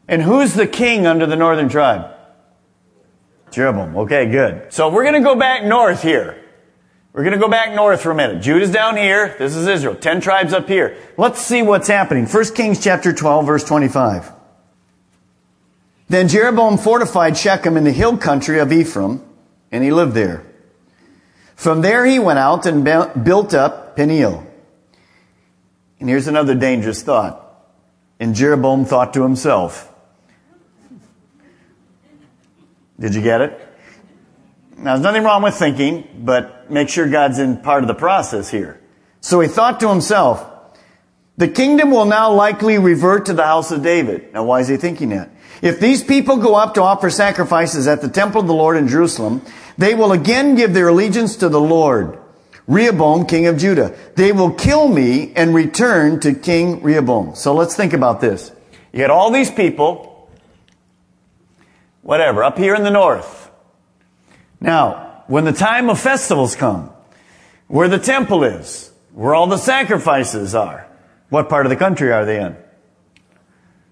And 0.07 0.23
who's 0.23 0.55
the 0.55 0.67
king 0.67 1.05
under 1.05 1.27
the 1.27 1.35
northern 1.35 1.69
tribe? 1.69 2.11
Jeroboam. 3.51 3.95
Okay, 3.97 4.25
good. 4.29 4.73
So 4.73 4.89
we're 4.89 5.03
going 5.03 5.13
to 5.13 5.21
go 5.21 5.35
back 5.35 5.63
north 5.63 6.01
here. 6.01 6.43
We're 7.13 7.23
going 7.23 7.33
to 7.33 7.39
go 7.39 7.47
back 7.47 7.73
north 7.73 8.01
for 8.01 8.11
a 8.11 8.15
minute. 8.15 8.41
Judah's 8.41 8.71
down 8.71 8.97
here. 8.97 9.35
This 9.39 9.55
is 9.55 9.67
Israel. 9.67 9.95
Ten 9.95 10.19
tribes 10.19 10.51
up 10.51 10.67
here. 10.67 10.97
Let's 11.15 11.41
see 11.41 11.61
what's 11.61 11.87
happening. 11.87 12.25
1 12.25 12.55
Kings 12.55 12.83
chapter 12.83 13.13
12 13.13 13.45
verse 13.45 13.63
25. 13.63 14.33
Then 16.09 16.27
Jeroboam 16.27 16.77
fortified 16.77 17.37
Shechem 17.37 17.77
in 17.77 17.83
the 17.83 17.91
hill 17.91 18.17
country 18.17 18.59
of 18.59 18.71
Ephraim, 18.73 19.23
and 19.71 19.83
he 19.83 19.91
lived 19.91 20.13
there. 20.13 20.45
From 21.55 21.81
there 21.81 22.05
he 22.05 22.19
went 22.19 22.39
out 22.39 22.65
and 22.65 22.83
built 22.83 23.53
up 23.53 23.95
Peniel. 23.95 24.45
And 25.99 26.09
here's 26.09 26.27
another 26.27 26.55
dangerous 26.55 27.01
thought. 27.01 27.41
And 28.19 28.35
Jeroboam 28.35 28.85
thought 28.85 29.13
to 29.13 29.23
himself, 29.23 29.91
did 32.99 33.13
you 33.15 33.21
get 33.21 33.41
it? 33.41 33.61
Now, 34.77 34.93
there's 34.93 35.03
nothing 35.03 35.23
wrong 35.23 35.41
with 35.41 35.55
thinking, 35.55 36.07
but 36.19 36.69
make 36.69 36.89
sure 36.89 37.09
God's 37.09 37.39
in 37.39 37.57
part 37.57 37.83
of 37.83 37.87
the 37.87 37.95
process 37.95 38.49
here. 38.49 38.81
So 39.21 39.39
he 39.39 39.47
thought 39.47 39.79
to 39.79 39.89
himself, 39.89 40.45
the 41.37 41.47
kingdom 41.47 41.91
will 41.91 42.05
now 42.05 42.31
likely 42.33 42.77
revert 42.77 43.25
to 43.25 43.33
the 43.33 43.43
house 43.43 43.71
of 43.71 43.83
David. 43.83 44.33
Now, 44.33 44.45
why 44.45 44.61
is 44.61 44.67
he 44.67 44.77
thinking 44.77 45.09
that? 45.09 45.29
If 45.61 45.79
these 45.79 46.03
people 46.03 46.37
go 46.37 46.55
up 46.55 46.73
to 46.75 46.81
offer 46.81 47.09
sacrifices 47.09 47.87
at 47.87 48.01
the 48.01 48.09
temple 48.09 48.41
of 48.41 48.47
the 48.47 48.53
Lord 48.53 48.77
in 48.77 48.87
Jerusalem, 48.87 49.41
they 49.77 49.93
will 49.93 50.11
again 50.11 50.55
give 50.55 50.73
their 50.73 50.89
allegiance 50.89 51.35
to 51.37 51.49
the 51.49 51.61
Lord, 51.61 52.19
Rehoboam, 52.67 53.25
king 53.25 53.47
of 53.47 53.57
Judah. 53.57 53.95
They 54.15 54.31
will 54.31 54.51
kill 54.51 54.87
me 54.87 55.33
and 55.35 55.53
return 55.53 56.19
to 56.21 56.33
King 56.33 56.81
Rehoboam. 56.81 57.35
So 57.35 57.53
let's 57.53 57.75
think 57.75 57.93
about 57.93 58.21
this. 58.21 58.51
You 58.91 59.01
had 59.01 59.11
all 59.11 59.31
these 59.31 59.51
people 59.51 60.15
whatever, 62.05 62.43
up 62.43 62.55
here 62.55 62.75
in 62.75 62.83
the 62.83 62.91
north. 62.91 63.49
Now, 64.61 65.23
when 65.25 65.43
the 65.43 65.51
time 65.51 65.89
of 65.89 65.99
festivals 65.99 66.55
come, 66.55 66.91
where 67.67 67.87
the 67.87 67.97
temple 67.97 68.43
is, 68.43 68.91
where 69.11 69.33
all 69.33 69.47
the 69.47 69.57
sacrifices 69.57 70.53
are, 70.53 70.87
what 71.29 71.49
part 71.49 71.65
of 71.65 71.71
the 71.71 71.75
country 71.75 72.11
are 72.11 72.23
they 72.23 72.39
in? 72.39 72.55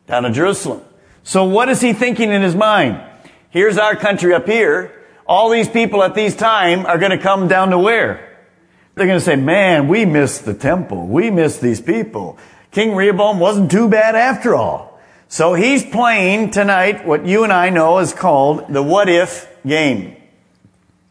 Down 0.05 0.25
in 0.25 0.33
Jerusalem. 0.33 0.83
So 1.23 1.45
what 1.45 1.69
is 1.69 1.81
he 1.81 1.93
thinking 1.93 2.31
in 2.31 2.41
his 2.41 2.55
mind? 2.55 3.01
Here's 3.49 3.77
our 3.77 3.95
country 3.95 4.33
up 4.33 4.45
here. 4.45 4.91
All 5.25 5.49
these 5.49 5.69
people 5.69 6.03
at 6.03 6.15
these 6.15 6.35
time 6.35 6.85
are 6.85 6.97
going 6.97 7.11
to 7.11 7.17
come 7.17 7.47
down 7.47 7.69
to 7.69 7.79
where? 7.79 8.37
They're 8.95 9.07
going 9.07 9.19
to 9.19 9.25
say, 9.25 9.35
man, 9.35 9.87
we 9.87 10.05
missed 10.05 10.45
the 10.45 10.53
temple. 10.53 11.07
We 11.07 11.31
missed 11.31 11.61
these 11.61 11.81
people. 11.81 12.37
King 12.71 12.95
Rehoboam 12.95 13.39
wasn't 13.39 13.71
too 13.71 13.87
bad 13.87 14.15
after 14.15 14.53
all. 14.53 14.99
So 15.27 15.53
he's 15.53 15.83
playing 15.83 16.51
tonight 16.51 17.05
what 17.05 17.25
you 17.25 17.43
and 17.43 17.53
I 17.53 17.69
know 17.69 17.99
is 17.99 18.13
called 18.13 18.71
the 18.71 18.83
what 18.83 19.09
if 19.09 19.49
game. 19.65 20.15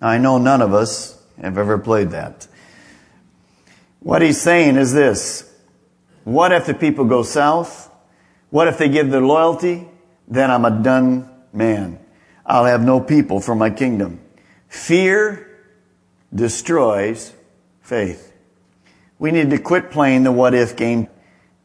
I 0.01 0.19
know 0.19 0.39
none 0.39 0.63
of 0.63 0.75
us 0.75 1.21
have 1.41 1.59
ever 1.59 1.79
played 1.79 2.11
that. 2.11 2.47
What 4.01 4.23
he's 4.23 4.41
saying 4.41 4.77
is 4.77 4.93
this. 4.93 5.49
What 6.25 6.53
if 6.53 6.67
the 6.67 6.75
people 6.75 7.05
go 7.05 7.23
south? 7.23 7.91
What 8.51 8.69
if 8.69 8.79
they 8.79 8.89
give 8.89 9.11
their 9.11 9.23
loyalty? 9.23 9.89
Then 10.29 10.51
I'm 10.51 10.65
a 10.65 10.83
done 10.83 11.31
man. 11.53 11.99
I'll 12.45 12.65
have 12.65 12.83
no 12.83 13.01
people 13.01 13.41
for 13.41 13.55
my 13.55 13.71
kingdom. 13.71 14.21
Fear 14.69 15.49
destroys 16.35 17.33
faith. 17.81 18.33
We 19.19 19.31
need 19.31 19.51
to 19.51 19.59
quit 19.59 19.91
playing 19.91 20.25
the 20.25 20.33
what 20.33 20.55
if 20.55 20.77
game 20.77 21.09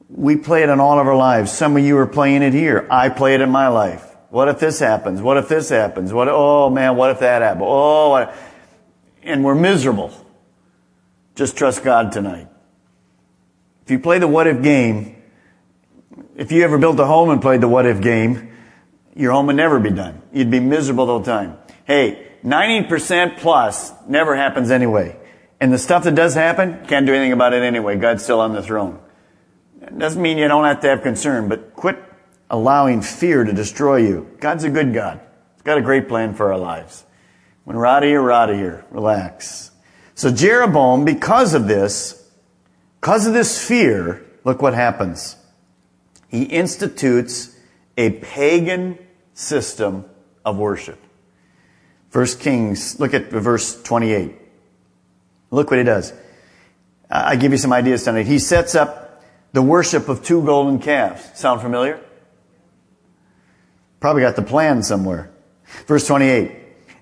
we 0.10 0.38
play 0.38 0.64
it 0.64 0.70
in 0.70 0.80
all 0.80 1.00
of 1.00 1.08
our 1.08 1.16
lives. 1.16 1.52
Some 1.52 1.76
of 1.76 1.84
you 1.84 1.98
are 1.98 2.08
playing 2.08 2.42
it 2.42 2.54
here. 2.54 2.88
I 2.90 3.10
play 3.10 3.36
it 3.36 3.42
in 3.42 3.50
my 3.50 3.68
life. 3.68 4.04
What 4.30 4.48
if 4.48 4.60
this 4.60 4.80
happens? 4.80 5.22
What 5.22 5.38
if 5.38 5.50
this 5.50 5.70
happens? 5.70 6.14
What, 6.14 6.28
oh 6.30 6.70
man, 6.70 6.96
what 6.96 7.12
if 7.12 7.20
that 7.20 7.42
happens? 7.42 7.66
Oh, 7.66 8.10
what, 8.10 8.36
and 9.24 9.44
we're 9.44 9.56
miserable. 9.56 10.12
Just 11.36 11.58
trust 11.58 11.84
God 11.84 12.12
tonight. 12.12 12.48
If 13.84 13.92
you 13.92 14.00
play 14.00 14.20
the 14.20 14.28
what 14.28 14.48
if 14.48 14.62
game, 14.62 15.17
if 16.38 16.52
you 16.52 16.64
ever 16.64 16.78
built 16.78 17.00
a 17.00 17.06
home 17.06 17.32
and 17.32 17.42
played 17.42 17.62
the 17.62 17.68
what 17.68 17.88
if 17.88 18.00
game, 18.00 18.54
your 19.16 19.32
home 19.32 19.48
would 19.48 19.56
never 19.56 19.80
be 19.80 19.90
done. 19.90 20.22
You'd 20.32 20.52
be 20.52 20.60
miserable 20.60 21.08
the 21.08 21.14
whole 21.14 21.24
time. 21.24 21.58
Hey, 21.86 22.28
90% 22.44 23.38
plus 23.38 23.92
never 24.08 24.36
happens 24.36 24.70
anyway. 24.70 25.18
And 25.60 25.74
the 25.74 25.80
stuff 25.80 26.04
that 26.04 26.14
does 26.14 26.36
happen, 26.36 26.86
can't 26.86 27.08
do 27.08 27.14
anything 27.16 27.34
about 27.34 27.54
it 27.54 27.64
anyway. 27.64 27.98
God's 27.98 28.24
still 28.24 28.40
on 28.40 28.54
the 28.54 28.62
throne. 28.62 29.00
It 29.82 29.98
doesn't 29.98 30.22
mean 30.22 30.38
you 30.38 30.48
don't 30.48 30.66
have 30.66 30.82
to 30.82 30.90
have 30.90 31.02
concern, 31.02 31.50
but 31.50 31.74
quit 31.74 31.98
allowing 32.52 33.02
fear 33.02 33.44
to 33.44 33.52
destroy 33.52 33.98
you. 33.98 34.30
God's 34.40 34.64
a 34.64 34.70
good 34.70 34.94
God. 34.94 35.20
He's 35.56 35.64
got 35.64 35.80
a 35.80 35.82
great 35.82 36.08
plan 36.08 36.36
for 36.36 36.54
our 36.54 36.60
lives. 36.60 37.04
When 37.64 37.76
we're 37.76 37.88
out 37.88 38.04
of 38.04 38.10
here, 38.10 38.22
we're 38.22 38.32
out 38.32 38.52
of 38.52 38.58
here. 38.58 38.86
Relax. 38.92 39.72
So 40.14 40.32
Jeroboam, 40.32 41.04
because 41.04 41.56
of 41.56 41.68
this, 41.68 42.30
because 43.02 43.26
of 43.26 43.34
this 43.34 43.68
fear, 43.68 44.24
look 44.44 44.62
what 44.62 44.76
happens. 44.76 45.36
He 46.28 46.44
institutes 46.44 47.56
a 47.98 48.12
pagan 48.12 48.98
system 49.34 50.06
of 50.46 50.58
worship. 50.58 51.00
First 52.10 52.40
Kings, 52.40 53.00
look 53.00 53.14
at 53.14 53.30
verse 53.30 53.82
28. 53.82 54.36
Look 55.52 55.70
what 55.70 55.78
he 55.78 55.84
does. 55.84 56.14
I 57.10 57.36
give 57.36 57.52
you 57.52 57.58
some 57.58 57.72
ideas 57.72 58.04
tonight. 58.04 58.28
He 58.28 58.40
sets 58.40 58.76
up 58.76 59.24
the 59.54 59.62
worship 59.62 60.10
of 60.10 60.24
two 60.24 60.44
golden 60.44 60.80
calves. 60.80 61.24
Sound 61.36 61.62
familiar? 61.62 62.02
Probably 64.00 64.22
got 64.22 64.36
the 64.36 64.42
plan 64.42 64.84
somewhere. 64.84 65.32
Verse 65.86 66.06
28. 66.08 66.52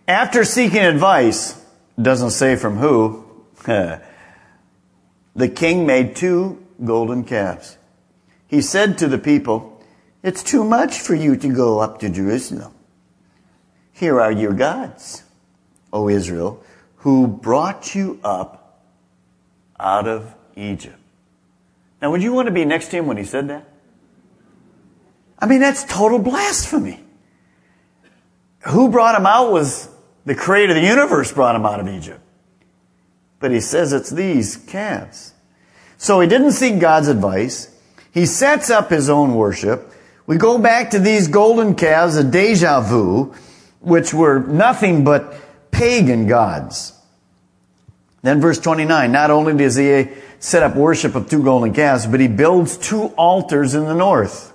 After 0.07 0.43
seeking 0.43 0.79
advice, 0.79 1.59
doesn't 1.99 2.31
say 2.31 2.55
from 2.55 2.77
who, 2.77 3.25
the 3.65 4.01
king 5.53 5.85
made 5.85 6.15
two 6.15 6.63
golden 6.83 7.23
calves. 7.23 7.77
He 8.55 8.61
said 8.61 8.97
to 8.99 9.09
the 9.09 9.17
people, 9.17 9.83
It's 10.23 10.41
too 10.41 10.63
much 10.63 11.01
for 11.01 11.13
you 11.13 11.35
to 11.35 11.53
go 11.53 11.79
up 11.79 11.99
to 11.99 12.09
Jerusalem. 12.09 12.73
Here 13.91 14.21
are 14.21 14.31
your 14.31 14.53
gods, 14.53 15.23
O 15.91 16.07
Israel, 16.07 16.63
who 16.99 17.27
brought 17.27 17.95
you 17.95 18.17
up 18.23 18.81
out 19.77 20.07
of 20.07 20.33
Egypt. 20.55 20.97
Now, 22.01 22.11
would 22.11 22.23
you 22.23 22.31
want 22.31 22.45
to 22.45 22.53
be 22.53 22.63
next 22.63 22.91
to 22.91 22.97
him 22.97 23.07
when 23.07 23.17
he 23.17 23.25
said 23.25 23.49
that? 23.49 23.67
I 25.37 25.47
mean, 25.47 25.59
that's 25.59 25.83
total 25.83 26.19
blasphemy. 26.19 27.01
who 28.67 28.89
brought 28.89 29.19
him 29.19 29.25
out 29.25 29.51
was 29.51 29.89
the 30.23 30.33
creator 30.33 30.71
of 30.71 30.81
the 30.81 30.87
universe 30.87 31.29
brought 31.33 31.57
him 31.57 31.65
out 31.65 31.81
of 31.81 31.89
Egypt. 31.89 32.21
But 33.39 33.51
he 33.51 33.59
says 33.59 33.91
it's 33.91 34.11
these 34.11 34.55
calves. 34.55 35.33
So 35.97 36.21
he 36.21 36.27
didn't 36.29 36.53
seek 36.53 36.79
God's 36.79 37.09
advice. 37.09 37.74
He 38.15 38.25
sets 38.25 38.69
up 38.69 38.89
his 38.89 39.09
own 39.09 39.35
worship. 39.35 39.91
We 40.25 40.37
go 40.37 40.57
back 40.57 40.91
to 40.91 40.99
these 40.99 41.27
golden 41.27 41.75
calves, 41.75 42.15
a 42.15 42.23
deja 42.23 42.79
vu, 42.79 43.35
which 43.81 44.13
were 44.13 44.39
nothing 44.39 45.03
but 45.03 45.35
pagan 45.69 46.25
gods. 46.25 46.93
Then 48.23 48.39
verse 48.39 48.57
29, 48.57 49.11
not 49.11 49.31
only 49.31 49.53
does 49.55 49.75
he 49.75 50.07
set 50.39 50.63
up 50.63 50.77
worship 50.77 51.13
of 51.13 51.29
two 51.29 51.43
golden 51.43 51.73
calves, 51.73 52.07
but 52.07 52.21
he 52.21 52.29
builds 52.29 52.77
two 52.77 53.07
altars 53.17 53.75
in 53.75 53.83
the 53.83 53.93
north. 53.93 54.53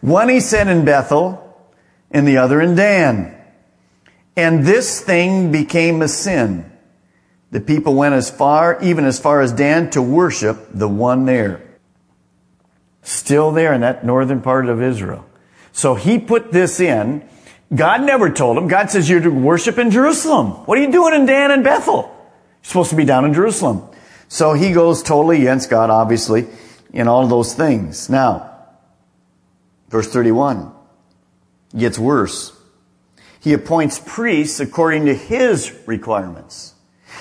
One 0.00 0.30
he 0.30 0.40
set 0.40 0.66
in 0.66 0.86
Bethel, 0.86 1.42
and 2.10 2.26
the 2.26 2.38
other 2.38 2.62
in 2.62 2.76
Dan. 2.76 3.38
And 4.36 4.64
this 4.64 5.02
thing 5.02 5.52
became 5.52 6.00
a 6.00 6.08
sin. 6.08 6.72
The 7.50 7.60
people 7.60 7.94
went 7.94 8.14
as 8.14 8.30
far, 8.30 8.82
even 8.82 9.04
as 9.04 9.18
far 9.18 9.42
as 9.42 9.52
Dan, 9.52 9.90
to 9.90 10.00
worship 10.00 10.68
the 10.72 10.88
one 10.88 11.26
there. 11.26 11.63
Still 13.04 13.52
there 13.52 13.72
in 13.72 13.82
that 13.82 14.04
northern 14.04 14.40
part 14.40 14.66
of 14.66 14.82
Israel. 14.82 15.24
So 15.72 15.94
he 15.94 16.18
put 16.18 16.52
this 16.52 16.80
in. 16.80 17.28
God 17.74 18.02
never 18.02 18.30
told 18.30 18.56
him. 18.56 18.66
God 18.66 18.90
says 18.90 19.08
you're 19.08 19.20
to 19.20 19.30
worship 19.30 19.78
in 19.78 19.90
Jerusalem. 19.90 20.52
What 20.66 20.78
are 20.78 20.82
you 20.82 20.90
doing 20.90 21.14
in 21.14 21.26
Dan 21.26 21.50
and 21.50 21.62
Bethel? 21.62 22.02
You're 22.02 22.68
supposed 22.68 22.90
to 22.90 22.96
be 22.96 23.04
down 23.04 23.24
in 23.24 23.34
Jerusalem. 23.34 23.82
So 24.28 24.54
he 24.54 24.72
goes 24.72 25.02
totally 25.02 25.38
against 25.38 25.70
God, 25.70 25.90
obviously, 25.90 26.46
in 26.92 27.06
all 27.06 27.26
those 27.26 27.54
things. 27.54 28.08
Now, 28.08 28.50
verse 29.88 30.10
31 30.10 30.72
gets 31.76 31.98
worse. 31.98 32.52
He 33.40 33.52
appoints 33.52 34.00
priests 34.04 34.60
according 34.60 35.06
to 35.06 35.14
his 35.14 35.76
requirements. 35.86 36.73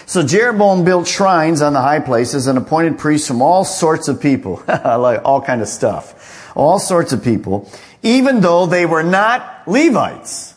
So 0.05 0.23
Jeroboam 0.23 0.83
built 0.83 1.07
shrines 1.07 1.61
on 1.61 1.73
the 1.73 1.81
high 1.81 1.99
places 1.99 2.47
and 2.47 2.57
appointed 2.57 2.97
priests 2.97 3.27
from 3.27 3.41
all 3.41 3.63
sorts 3.63 4.07
of 4.07 4.21
people. 4.21 4.63
like 4.67 5.21
all 5.23 5.41
kind 5.41 5.61
of 5.61 5.67
stuff. 5.67 6.51
All 6.55 6.79
sorts 6.79 7.13
of 7.13 7.23
people, 7.23 7.69
even 8.03 8.41
though 8.41 8.65
they 8.65 8.85
were 8.85 9.03
not 9.03 9.67
Levites. 9.67 10.53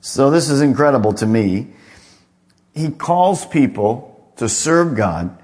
So 0.00 0.30
this 0.30 0.48
is 0.48 0.62
incredible 0.62 1.12
to 1.14 1.26
me. 1.26 1.68
He 2.74 2.90
calls 2.90 3.44
people 3.44 4.32
to 4.36 4.48
serve 4.48 4.96
God. 4.96 5.36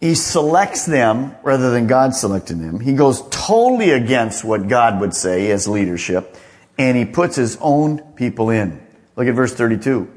He 0.00 0.14
selects 0.14 0.86
them 0.86 1.34
rather 1.42 1.70
than 1.70 1.86
God 1.86 2.14
selecting 2.14 2.60
them. 2.60 2.78
He 2.78 2.92
goes 2.92 3.22
totally 3.30 3.90
against 3.90 4.44
what 4.44 4.68
God 4.68 5.00
would 5.00 5.14
say 5.14 5.50
as 5.50 5.66
leadership 5.66 6.36
and 6.78 6.96
he 6.96 7.04
puts 7.04 7.36
his 7.36 7.56
own 7.60 7.98
people 8.14 8.50
in. 8.50 8.80
Look 9.16 9.26
at 9.26 9.34
verse 9.34 9.54
32. 9.54 10.10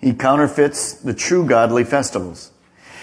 He 0.00 0.14
counterfeits 0.14 0.94
the 0.94 1.14
true 1.14 1.44
godly 1.44 1.84
festivals. 1.84 2.50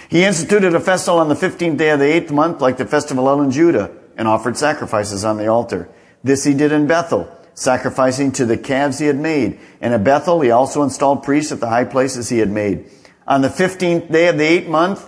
He 0.08 0.24
instituted 0.24 0.74
a 0.74 0.80
festival 0.80 1.20
on 1.20 1.28
the 1.28 1.34
15th 1.34 1.76
day 1.76 1.90
of 1.90 2.00
the 2.00 2.12
eighth 2.12 2.32
month, 2.32 2.60
like 2.60 2.76
the 2.76 2.86
festival 2.86 3.40
in 3.40 3.50
Judah, 3.50 3.90
and 4.16 4.26
offered 4.26 4.56
sacrifices 4.56 5.24
on 5.24 5.36
the 5.36 5.46
altar. 5.46 5.88
This 6.24 6.44
he 6.44 6.54
did 6.54 6.72
in 6.72 6.86
Bethel, 6.86 7.30
sacrificing 7.54 8.32
to 8.32 8.46
the 8.46 8.56
calves 8.56 8.98
he 8.98 9.06
had 9.06 9.18
made. 9.18 9.60
And 9.80 9.94
at 9.94 10.02
Bethel, 10.02 10.40
he 10.40 10.50
also 10.50 10.82
installed 10.82 11.22
priests 11.22 11.52
at 11.52 11.60
the 11.60 11.68
high 11.68 11.84
places 11.84 12.28
he 12.28 12.38
had 12.38 12.50
made. 12.50 12.90
On 13.26 13.42
the 13.42 13.48
15th 13.48 14.10
day 14.10 14.28
of 14.28 14.38
the 14.38 14.44
eighth 14.44 14.68
month, 14.68 15.06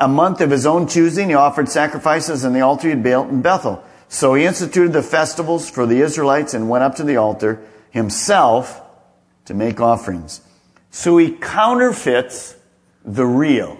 a 0.00 0.08
month 0.08 0.40
of 0.40 0.50
his 0.50 0.66
own 0.66 0.88
choosing, 0.88 1.28
he 1.28 1.34
offered 1.34 1.68
sacrifices 1.68 2.44
on 2.44 2.52
the 2.52 2.60
altar 2.60 2.88
he 2.88 2.94
had 2.94 3.04
built 3.04 3.28
in 3.28 3.40
Bethel. 3.40 3.82
So 4.08 4.34
he 4.34 4.44
instituted 4.44 4.92
the 4.92 5.02
festivals 5.02 5.70
for 5.70 5.86
the 5.86 6.00
Israelites 6.00 6.52
and 6.52 6.68
went 6.68 6.82
up 6.82 6.96
to 6.96 7.04
the 7.04 7.16
altar 7.16 7.64
himself 7.90 8.82
to 9.44 9.54
make 9.54 9.80
offerings. 9.80 10.40
So 10.92 11.16
he 11.16 11.32
counterfeits 11.32 12.54
the 13.04 13.26
real 13.26 13.78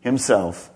himself 0.00 0.70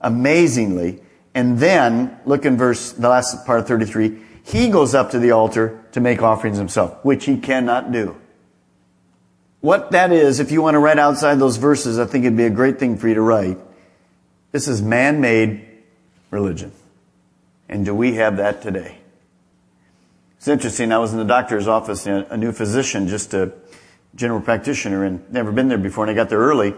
amazingly. 0.00 1.00
And 1.32 1.58
then, 1.58 2.18
look 2.26 2.44
in 2.44 2.56
verse, 2.56 2.92
the 2.92 3.08
last 3.08 3.46
part 3.46 3.60
of 3.60 3.68
33, 3.68 4.18
he 4.42 4.68
goes 4.68 4.94
up 4.94 5.12
to 5.12 5.20
the 5.20 5.30
altar 5.30 5.82
to 5.92 6.00
make 6.00 6.22
offerings 6.22 6.58
himself, 6.58 7.02
which 7.04 7.24
he 7.24 7.38
cannot 7.38 7.92
do. 7.92 8.16
What 9.60 9.92
that 9.92 10.10
is, 10.10 10.40
if 10.40 10.50
you 10.50 10.60
want 10.60 10.74
to 10.74 10.80
write 10.80 10.98
outside 10.98 11.36
those 11.36 11.56
verses, 11.56 11.98
I 11.98 12.04
think 12.06 12.24
it'd 12.24 12.36
be 12.36 12.46
a 12.46 12.50
great 12.50 12.80
thing 12.80 12.96
for 12.96 13.06
you 13.06 13.14
to 13.14 13.20
write. 13.20 13.58
This 14.50 14.66
is 14.66 14.82
man-made 14.82 15.66
religion. 16.32 16.72
And 17.68 17.84
do 17.84 17.94
we 17.94 18.14
have 18.14 18.38
that 18.38 18.60
today? 18.60 18.98
It's 20.38 20.48
interesting. 20.48 20.90
I 20.90 20.98
was 20.98 21.12
in 21.12 21.18
the 21.18 21.24
doctor's 21.24 21.68
office, 21.68 22.06
a 22.06 22.36
new 22.36 22.50
physician, 22.50 23.06
just 23.06 23.34
a 23.34 23.52
general 24.14 24.40
practitioner, 24.40 25.04
and 25.04 25.30
never 25.32 25.52
been 25.52 25.68
there 25.68 25.78
before. 25.78 26.04
And 26.04 26.10
I 26.10 26.14
got 26.14 26.28
there 26.28 26.38
early. 26.38 26.74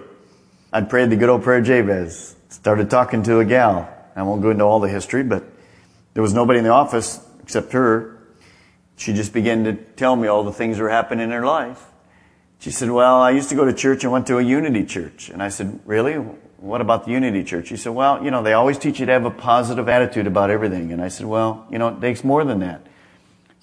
I'd 0.73 0.89
prayed 0.89 1.11
the 1.11 1.17
good 1.17 1.29
old 1.29 1.43
prayer 1.43 1.61
Jabez. 1.61 2.37
Started 2.49 2.91
talking 2.91 3.23
to 3.25 3.39
a 3.41 3.45
gal. 3.45 3.89
I 4.15 4.23
won't 4.23 4.43
go 4.43 4.51
into 4.51 4.65
all 4.65 4.81
the 4.81 4.89
history, 4.89 5.23
but 5.23 5.45
there 6.15 6.23
was 6.23 6.35
nobody 6.35 6.59
in 6.59 6.65
the 6.65 6.71
office 6.71 7.21
except 7.43 7.73
her. 7.73 8.19
She 8.97 9.13
just 9.13 9.33
began 9.33 9.65
to 9.65 9.73
tell 9.73 10.17
me 10.17 10.29
all 10.29 10.45
the 10.45 10.53
things 10.53 10.77
that 10.77 10.83
were 10.83 10.91
happening 10.91 11.25
in 11.25 11.31
her 11.31 11.45
life. 11.45 11.83
She 12.59 12.71
said, 12.71 12.91
well, 12.91 13.17
I 13.17 13.31
used 13.31 13.49
to 13.49 13.57
go 13.57 13.65
to 13.65 13.73
church 13.73 14.05
and 14.05 14.13
went 14.13 14.27
to 14.29 14.39
a 14.39 14.43
unity 14.43 14.85
church. 14.85 15.31
And 15.31 15.43
I 15.43 15.49
said, 15.49 15.81
really? 15.85 16.15
What 16.15 16.81
about 16.81 17.07
the 17.07 17.11
unity 17.11 17.43
church? 17.43 17.69
She 17.69 17.77
said, 17.77 17.93
well, 17.93 18.23
you 18.23 18.31
know, 18.31 18.43
they 18.43 18.53
always 18.53 18.79
teach 18.79 19.01
you 19.01 19.07
to 19.07 19.13
have 19.13 19.25
a 19.25 19.33
positive 19.33 19.89
attitude 19.89 20.29
about 20.29 20.51
everything. 20.51 20.93
And 20.93 21.03
I 21.03 21.09
said, 21.09 21.27
well, 21.27 21.67
you 21.71 21.79
know, 21.79 21.89
it 21.89 22.01
takes 22.01 22.23
more 22.23 22.45
than 22.45 22.61
that. 22.61 22.87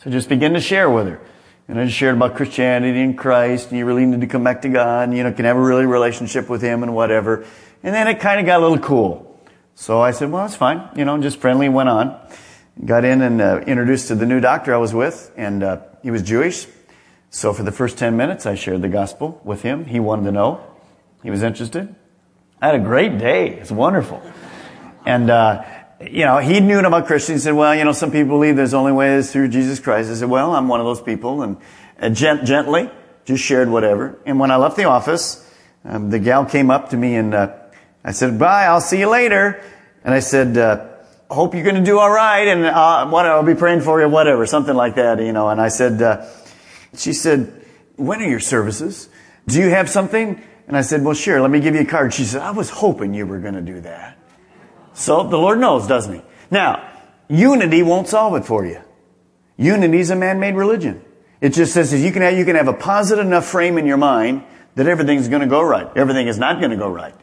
So 0.04 0.10
just 0.10 0.28
begin 0.28 0.54
to 0.54 0.60
share 0.60 0.90
with 0.90 1.08
her. 1.08 1.22
And 1.70 1.80
I 1.80 1.86
just 1.86 1.96
shared 1.96 2.16
about 2.16 2.36
Christianity 2.36 3.00
and 3.00 3.16
Christ, 3.16 3.70
and 3.70 3.78
you 3.78 3.86
really 3.86 4.04
need 4.04 4.22
to 4.22 4.28
come 4.28 4.44
back 4.44 4.64
to 4.64 4.70
God, 4.70 5.08
and 5.08 5.16
you 5.16 5.24
know, 5.24 5.32
can 5.32 5.46
have 5.46 5.56
a 5.56 5.62
really 5.62 5.86
relationship 5.86 6.50
with 6.50 6.64
Him 6.64 6.82
and 6.82 6.96
whatever. 6.96 7.46
And 7.84 7.94
then 7.94 8.08
it 8.08 8.20
kind 8.20 8.40
of 8.40 8.48
got 8.48 8.60
a 8.60 8.64
little 8.64 8.80
cool. 8.80 9.40
So 9.76 10.02
I 10.02 10.10
said, 10.10 10.32
well, 10.32 10.48
it's 10.48 10.56
fine. 10.56 10.90
You 10.96 11.06
know, 11.06 11.16
just 11.22 11.38
friendly 11.38 11.70
went 11.70 11.88
on. 11.88 12.20
Got 12.84 13.06
in 13.06 13.22
and 13.22 13.40
uh, 13.40 13.60
introduced 13.68 14.08
to 14.08 14.16
the 14.16 14.26
new 14.26 14.40
doctor 14.40 14.74
I 14.74 14.78
was 14.78 14.96
with, 14.96 15.32
and 15.38 15.62
uh, 15.62 15.82
he 16.02 16.10
was 16.10 16.24
Jewish. 16.24 16.66
So 17.30 17.54
for 17.54 17.62
the 17.62 17.72
first 17.72 18.00
10 18.00 18.18
minutes, 18.18 18.48
I 18.48 18.56
shared 18.56 18.82
the 18.82 18.90
gospel 18.90 19.40
with 19.44 19.62
him. 19.62 19.86
He 19.86 20.00
wanted 20.00 20.24
to 20.24 20.32
know. 20.32 20.66
He 21.22 21.30
was 21.30 21.44
interested. 21.44 21.94
I 22.60 22.66
had 22.66 22.76
a 22.76 22.84
great 22.84 23.20
day. 23.20 23.50
It's 23.50 23.72
wonderful. 23.72 24.24
And, 25.06 25.30
uh, 25.30 25.64
you 26.02 26.26
know, 26.26 26.38
he 26.38 26.60
knew 26.60 26.80
about 26.80 27.08
Christians. 27.08 27.42
He 27.42 27.46
said, 27.46 27.56
well, 27.56 27.76
you 27.76 27.84
know, 27.84 27.92
some 27.92 28.12
people 28.12 28.30
believe 28.30 28.56
there's 28.56 28.74
only 28.74 28.92
way 28.92 29.16
is 29.16 29.32
through 29.32 29.50
Jesus 29.50 29.80
Christ. 29.80 30.10
I 30.10 30.14
said, 30.14 30.30
well, 30.30 30.56
I'm 30.56 30.68
one 30.68 30.80
of 30.80 30.86
those 30.86 31.02
people. 31.02 31.42
And 31.42 32.16
gent- 32.16 32.46
gently, 32.46 32.90
just 33.26 33.44
shared 33.44 33.70
whatever. 33.70 34.18
And 34.26 34.40
when 34.40 34.52
I 34.52 34.56
left 34.56 34.78
the 34.78 34.86
office, 34.86 35.46
um, 35.84 36.10
the 36.10 36.20
gal 36.20 36.46
came 36.46 36.72
up 36.72 36.90
to 36.90 36.98
me 36.98 37.16
and 37.16 37.34
uh, 37.34 37.54
I 38.04 38.12
said, 38.12 38.40
bye, 38.40 38.66
I'll 38.66 38.82
see 38.82 39.00
you 39.00 39.10
later. 39.10 39.62
And 40.04 40.14
I 40.14 40.20
said, 40.20 40.58
uh, 40.58 40.88
hope 41.30 41.54
you're 41.54 41.64
going 41.64 41.76
to 41.76 41.84
do 41.84 42.00
all 42.00 42.10
right. 42.10 42.48
And 42.48 42.66
uh, 42.66 43.08
what, 43.08 43.26
I'll 43.26 43.44
be 43.44 43.56
praying 43.56 43.82
for 43.82 44.00
you, 44.00 44.08
whatever, 44.08 44.46
something 44.46 44.76
like 44.76 44.96
that, 44.96 45.20
you 45.20 45.34
know. 45.34 45.50
And 45.50 45.60
I 45.60 45.68
said, 45.68 46.02
uh, 46.02 46.26
she 46.96 47.14
said, 47.14 47.66
when 47.98 48.22
are 48.22 48.28
your 48.28 48.40
services? 48.40 49.10
Do 49.48 49.60
you 49.60 49.70
have 49.70 49.90
something? 49.90 50.42
And 50.68 50.78
I 50.78 50.82
said, 50.82 51.04
well, 51.04 51.16
sure, 51.16 51.42
let 51.42 51.52
me 51.52 51.60
give 51.60 51.76
you 51.76 51.82
a 51.82 51.86
card. 51.86 52.14
She 52.14 52.24
said, 52.24 52.42
I 52.42 52.52
was 52.52 52.70
hoping 52.70 53.14
you 53.14 53.26
were 53.26 53.40
going 53.40 53.56
to 53.56 53.62
do 53.62 53.82
that. 53.82 54.19
So 55.00 55.24
the 55.24 55.38
Lord 55.38 55.60
knows, 55.60 55.88
doesn't 55.88 56.14
he? 56.14 56.22
Now, 56.52 56.86
unity 57.30 57.84
won't 57.84 58.10
solve 58.10 58.36
it 58.36 58.44
for 58.44 58.66
you. 58.66 58.82
Unity 59.56 60.00
is 60.02 60.10
a 60.10 60.16
man-made 60.16 60.56
religion. 60.56 61.02
It 61.40 61.54
just 61.54 61.74
says 61.74 61.94
you 61.94 62.12
can 62.12 62.22
have, 62.22 62.38
you 62.38 62.44
can 62.44 62.58
have 62.58 62.68
a 62.68 62.74
positive 62.74 63.26
enough 63.26 63.46
frame 63.46 63.78
in 63.78 63.86
your 63.86 63.96
mind 63.96 64.44
that 64.76 64.88
everything's 64.88 65.30
going 65.30 65.40
to 65.40 65.48
go 65.48 65.62
right. 65.62 65.88
Everything 65.96 66.28
is 66.28 66.38
not 66.38 66.60
going 66.60 66.72
to 66.72 66.78
go 66.78 66.90
right. 66.90 67.16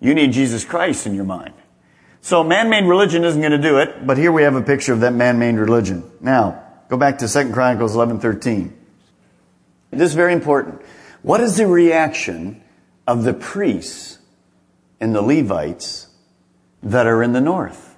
You 0.00 0.14
need 0.14 0.32
Jesus 0.32 0.64
Christ 0.64 1.06
in 1.06 1.14
your 1.14 1.26
mind. 1.26 1.52
So 2.22 2.42
man-made 2.42 2.84
religion 2.84 3.24
isn't 3.24 3.40
going 3.40 3.52
to 3.52 3.58
do 3.58 3.76
it, 3.78 4.06
but 4.06 4.16
here 4.16 4.32
we 4.32 4.44
have 4.44 4.54
a 4.54 4.62
picture 4.62 4.94
of 4.94 5.00
that 5.00 5.12
man-made 5.12 5.56
religion. 5.56 6.10
Now, 6.22 6.62
go 6.88 6.96
back 6.96 7.18
to 7.18 7.28
2 7.28 7.52
Chronicles 7.52 7.94
11:13. 7.94 8.72
This 9.90 10.10
is 10.10 10.14
very 10.14 10.32
important. 10.32 10.80
What 11.20 11.42
is 11.42 11.58
the 11.58 11.66
reaction 11.66 12.62
of 13.06 13.24
the 13.24 13.34
priests 13.34 14.18
and 14.98 15.14
the 15.14 15.20
Levites 15.20 16.06
that 16.82 17.06
are 17.06 17.22
in 17.22 17.32
the 17.32 17.40
north 17.40 17.96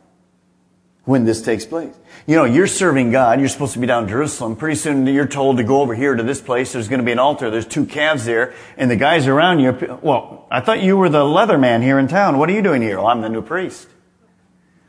when 1.05 1.25
this 1.25 1.43
takes 1.43 1.65
place? 1.65 1.95
You 2.27 2.37
know, 2.37 2.45
you're 2.45 2.67
serving 2.67 3.11
God. 3.11 3.41
You're 3.41 3.49
supposed 3.49 3.75
to 3.75 3.79
be 3.79 3.87
down 3.87 4.05
in 4.05 4.09
Jerusalem. 4.09 4.57
Pretty 4.57 4.77
soon 4.77 5.07
you're 5.07 5.27
told 5.27 5.59
to 5.59 5.65
go 5.65 5.83
over 5.83 5.95
here 5.95 6.15
to 6.15 6.23
this 6.23 6.41
place. 6.41 6.73
There's 6.73 6.89
going 6.89 7.01
to 7.01 7.05
be 7.05 7.13
an 7.13 7.19
altar. 7.19 7.51
There's 7.51 7.67
two 7.67 7.85
calves 7.85 8.25
there. 8.25 8.55
And 8.77 8.91
the 8.91 8.97
guys 8.97 9.27
around 9.27 9.61
you, 9.61 9.99
well, 10.03 10.47
I 10.51 10.61
thought 10.61 10.83
you 10.83 10.97
were 10.97 11.09
the 11.09 11.25
leather 11.25 11.59
man 11.59 11.83
here 11.83 11.99
in 11.99 12.09
town. 12.09 12.39
What 12.39 12.49
are 12.49 12.53
you 12.53 12.63
doing 12.63 12.81
here? 12.81 12.99
Well, 12.99 13.09
I'm 13.09 13.21
the 13.21 13.29
new 13.29 13.43
priest. 13.43 13.89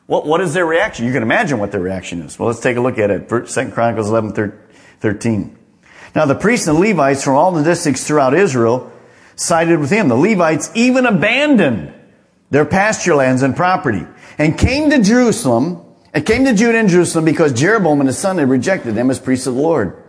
What, 0.08 0.25
what 0.25 0.39
is 0.39 0.53
their 0.53 0.65
reaction? 0.65 1.05
You 1.05 1.12
can 1.12 1.23
imagine 1.23 1.60
what 1.60 1.71
their 1.71 1.81
reaction 1.81 2.21
is. 2.21 2.38
Well, 2.38 2.47
let's 2.47 2.60
take 2.60 2.77
a 2.77 2.81
look 2.81 2.99
at 2.99 3.10
it. 3.10 3.27
2 3.27 3.71
Chronicles 3.71 4.10
11, 4.10 4.53
13. 4.99 5.58
Now 6.13 6.25
the 6.25 6.36
priests 6.36 6.67
and 6.67 6.79
Levites 6.79 7.23
from 7.23 7.36
all 7.36 7.51
the 7.51 7.63
districts 7.63 8.08
throughout 8.08 8.34
Israel 8.34 8.91
sided 9.36 9.79
with 9.79 9.89
him. 9.89 10.08
The 10.08 10.15
Levites 10.15 10.71
even 10.73 11.05
abandoned 11.05 11.93
their 12.51 12.65
pasture 12.65 13.15
lands 13.15 13.41
and 13.41 13.55
property 13.55 14.05
and 14.38 14.58
came 14.58 14.89
to 14.89 15.01
Jerusalem 15.01 15.81
and 16.13 16.25
came 16.25 16.45
to 16.45 16.53
Judah 16.53 16.77
and 16.77 16.89
Jerusalem 16.89 17.25
because 17.25 17.53
Jeroboam 17.53 17.99
and 17.99 18.08
his 18.08 18.17
son 18.17 18.38
had 18.38 18.49
rejected 18.49 18.95
them 18.95 19.10
as 19.10 19.19
priests 19.19 19.47
of 19.47 19.55
the 19.55 19.62
Lord. 19.62 20.01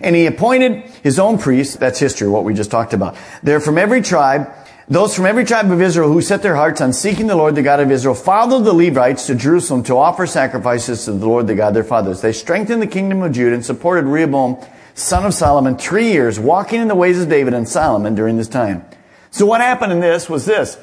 And 0.00 0.14
he 0.14 0.26
appointed 0.26 0.84
his 1.02 1.18
own 1.18 1.38
priests. 1.38 1.76
That's 1.76 1.98
history, 1.98 2.28
what 2.28 2.44
we 2.44 2.54
just 2.54 2.70
talked 2.70 2.92
about. 2.92 3.16
They're 3.42 3.60
from 3.60 3.78
every 3.78 4.00
tribe. 4.00 4.52
Those 4.90 5.14
from 5.14 5.26
every 5.26 5.44
tribe 5.44 5.70
of 5.70 5.82
Israel 5.82 6.10
who 6.10 6.22
set 6.22 6.40
their 6.40 6.54
hearts 6.54 6.80
on 6.80 6.94
seeking 6.94 7.26
the 7.26 7.36
Lord, 7.36 7.56
the 7.56 7.62
God 7.62 7.80
of 7.80 7.90
Israel, 7.90 8.14
followed 8.14 8.62
the 8.62 8.72
Levites 8.72 9.26
to 9.26 9.34
Jerusalem 9.34 9.82
to 9.82 9.96
offer 9.96 10.26
sacrifices 10.26 11.04
to 11.04 11.12
the 11.12 11.26
Lord, 11.26 11.46
the 11.46 11.54
God 11.54 11.68
of 11.68 11.74
their 11.74 11.84
fathers. 11.84 12.22
They 12.22 12.32
strengthened 12.32 12.80
the 12.80 12.86
kingdom 12.86 13.22
of 13.22 13.32
Judah 13.32 13.54
and 13.54 13.64
supported 13.64 14.06
Rehoboam, 14.06 14.56
son 14.94 15.26
of 15.26 15.34
Solomon, 15.34 15.76
three 15.76 16.10
years, 16.12 16.40
walking 16.40 16.80
in 16.80 16.88
the 16.88 16.94
ways 16.94 17.20
of 17.20 17.28
David 17.28 17.52
and 17.52 17.68
Solomon 17.68 18.14
during 18.14 18.38
this 18.38 18.48
time. 18.48 18.82
So 19.30 19.44
what 19.44 19.60
happened 19.60 19.92
in 19.92 20.00
this 20.00 20.30
was 20.30 20.46
this. 20.46 20.78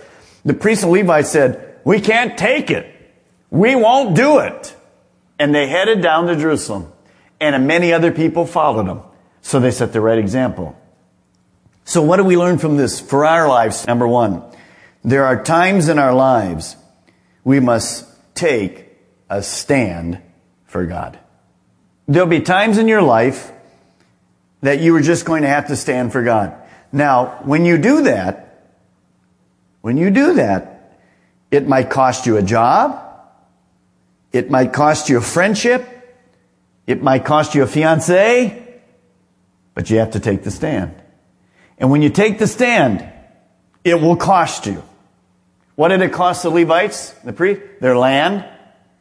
The 0.45 0.53
priests 0.53 0.83
and 0.83 0.93
Levites 0.93 1.29
said, 1.29 1.79
we 1.83 1.99
can't 1.99 2.37
take 2.37 2.71
it. 2.71 2.91
We 3.49 3.75
won't 3.75 4.15
do 4.15 4.39
it. 4.39 4.75
And 5.39 5.53
they 5.53 5.67
headed 5.67 6.01
down 6.01 6.27
to 6.27 6.35
Jerusalem. 6.35 6.91
And 7.39 7.67
many 7.67 7.91
other 7.91 8.11
people 8.11 8.45
followed 8.45 8.87
them. 8.87 9.01
So 9.41 9.59
they 9.59 9.71
set 9.71 9.91
the 9.91 10.01
right 10.01 10.17
example. 10.17 10.79
So 11.83 12.01
what 12.01 12.17
do 12.17 12.23
we 12.23 12.37
learn 12.37 12.57
from 12.57 12.77
this 12.77 12.99
for 12.99 13.25
our 13.25 13.47
lives? 13.47 13.85
Number 13.85 14.07
one, 14.07 14.43
there 15.03 15.25
are 15.25 15.43
times 15.43 15.89
in 15.89 15.99
our 15.99 16.13
lives 16.13 16.75
we 17.43 17.59
must 17.59 18.07
take 18.33 18.89
a 19.29 19.43
stand 19.43 20.21
for 20.65 20.85
God. 20.85 21.19
There'll 22.07 22.27
be 22.27 22.41
times 22.41 22.77
in 22.77 22.87
your 22.87 23.01
life 23.01 23.51
that 24.61 24.79
you 24.79 24.95
are 24.95 25.01
just 25.01 25.25
going 25.25 25.43
to 25.43 25.47
have 25.47 25.67
to 25.67 25.75
stand 25.75 26.11
for 26.11 26.23
God. 26.23 26.55
Now, 26.91 27.39
when 27.43 27.65
you 27.65 27.77
do 27.77 28.03
that, 28.03 28.44
when 29.85 29.97
you 29.97 30.09
do 30.09 30.33
that, 30.33 30.97
it 31.51 31.67
might 31.67 31.91
cost 31.91 32.25
you 32.25 32.37
a 32.37 32.41
job. 32.41 32.99
It 34.31 34.49
might 34.49 34.73
cost 34.73 35.09
you 35.09 35.19
a 35.19 35.21
friendship. 35.21 35.85
It 36.87 37.03
might 37.03 37.23
cost 37.23 37.53
you 37.53 37.61
a 37.61 37.67
fiance, 37.67 38.81
but 39.75 39.91
you 39.91 39.99
have 39.99 40.13
to 40.13 40.19
take 40.19 40.41
the 40.41 40.49
stand. 40.49 40.99
And 41.77 41.91
when 41.91 42.01
you 42.01 42.09
take 42.09 42.39
the 42.39 42.47
stand, 42.47 43.07
it 43.83 44.01
will 44.01 44.15
cost 44.15 44.65
you. 44.65 44.81
What 45.75 45.89
did 45.89 46.01
it 46.01 46.11
cost 46.11 46.41
the 46.41 46.49
Levites, 46.49 47.11
the 47.23 47.31
priest? 47.31 47.61
Their 47.79 47.95
land, 47.95 48.43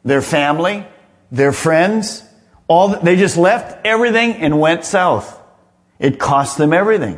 their 0.03 0.21
family, 0.21 0.85
their 1.31 1.51
friends. 1.51 2.23
All 2.67 2.89
the, 2.89 2.97
they 2.97 3.15
just 3.15 3.37
left 3.37 3.87
everything 3.87 4.33
and 4.33 4.59
went 4.59 4.85
south. 4.85 5.35
It 5.97 6.19
cost 6.19 6.59
them 6.59 6.73
everything. 6.73 7.17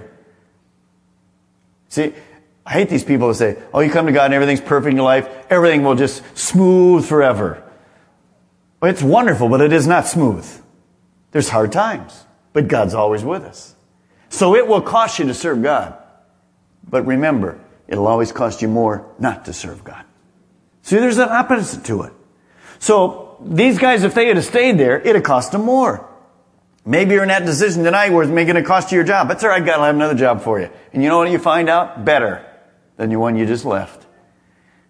See, 1.90 2.14
I 2.68 2.74
hate 2.74 2.90
these 2.90 3.06
people 3.06 3.28
who 3.30 3.34
say, 3.34 3.56
"Oh, 3.74 3.80
you 3.80 3.90
come 3.90 4.08
to 4.08 4.12
God 4.12 4.26
and 4.26 4.34
everything's 4.34 4.60
perfect 4.60 4.92
in 4.92 4.98
your 4.98 5.06
life. 5.06 5.30
Everything 5.50 5.84
will 5.84 5.96
just 5.96 6.22
smooth 6.38 7.06
forever." 7.06 7.64
Well, 8.82 8.92
it's 8.92 9.02
wonderful, 9.02 9.48
but 9.48 9.62
it 9.62 9.72
is 9.72 9.88
not 9.88 10.06
smooth. 10.06 10.46
There's 11.32 11.48
hard 11.48 11.72
times, 11.72 12.26
but 12.52 12.68
God's 12.68 12.94
always 12.94 13.24
with 13.24 13.44
us. 13.44 13.74
So 14.28 14.54
it 14.54 14.68
will 14.68 14.82
cost 14.82 15.18
you 15.18 15.26
to 15.28 15.34
serve 15.34 15.64
God. 15.64 15.96
But 16.90 17.06
remember, 17.06 17.58
it'll 17.88 18.06
always 18.06 18.34
cost 18.34 18.62
you 18.62 18.68
more 18.68 19.06
not 19.18 19.46
to 19.46 19.54
serve 19.54 19.86
God. 19.86 20.04
See, 20.82 20.98
there's 20.98 21.20
an 21.20 21.30
opposite 21.30 21.86
to 21.86 22.04
it. 22.04 22.14
So 22.80 23.38
these 23.46 23.80
guys, 23.80 24.04
if 24.04 24.14
they 24.14 24.28
had 24.28 24.44
stayed 24.44 24.78
there, 24.78 25.00
it'd 25.00 25.16
have 25.16 25.24
cost 25.24 25.54
them 25.54 25.64
more. 25.64 26.06
Maybe 26.86 27.14
you're 27.14 27.24
in 27.24 27.30
that 27.30 27.46
decision 27.46 27.86
tonight 27.86 28.12
where 28.12 28.24
it's 28.24 28.32
going 28.32 28.48
to 28.56 28.64
cost 28.64 28.92
you 28.92 28.98
your 28.98 29.06
job. 29.06 29.30
That's 29.30 29.44
all 29.44 29.50
right, 29.50 29.66
God 29.66 29.78
will 29.78 29.86
have 29.86 29.96
another 29.96 30.16
job 30.16 30.42
for 30.42 30.60
you. 30.60 30.70
And 30.94 31.02
you 31.02 31.10
know 31.10 31.18
what 31.18 31.32
you 31.32 31.40
find 31.40 31.70
out? 31.70 32.04
Better 32.04 32.47
than 32.98 33.10
the 33.10 33.16
one 33.16 33.38
you 33.38 33.46
just 33.46 33.66
left. 33.66 34.06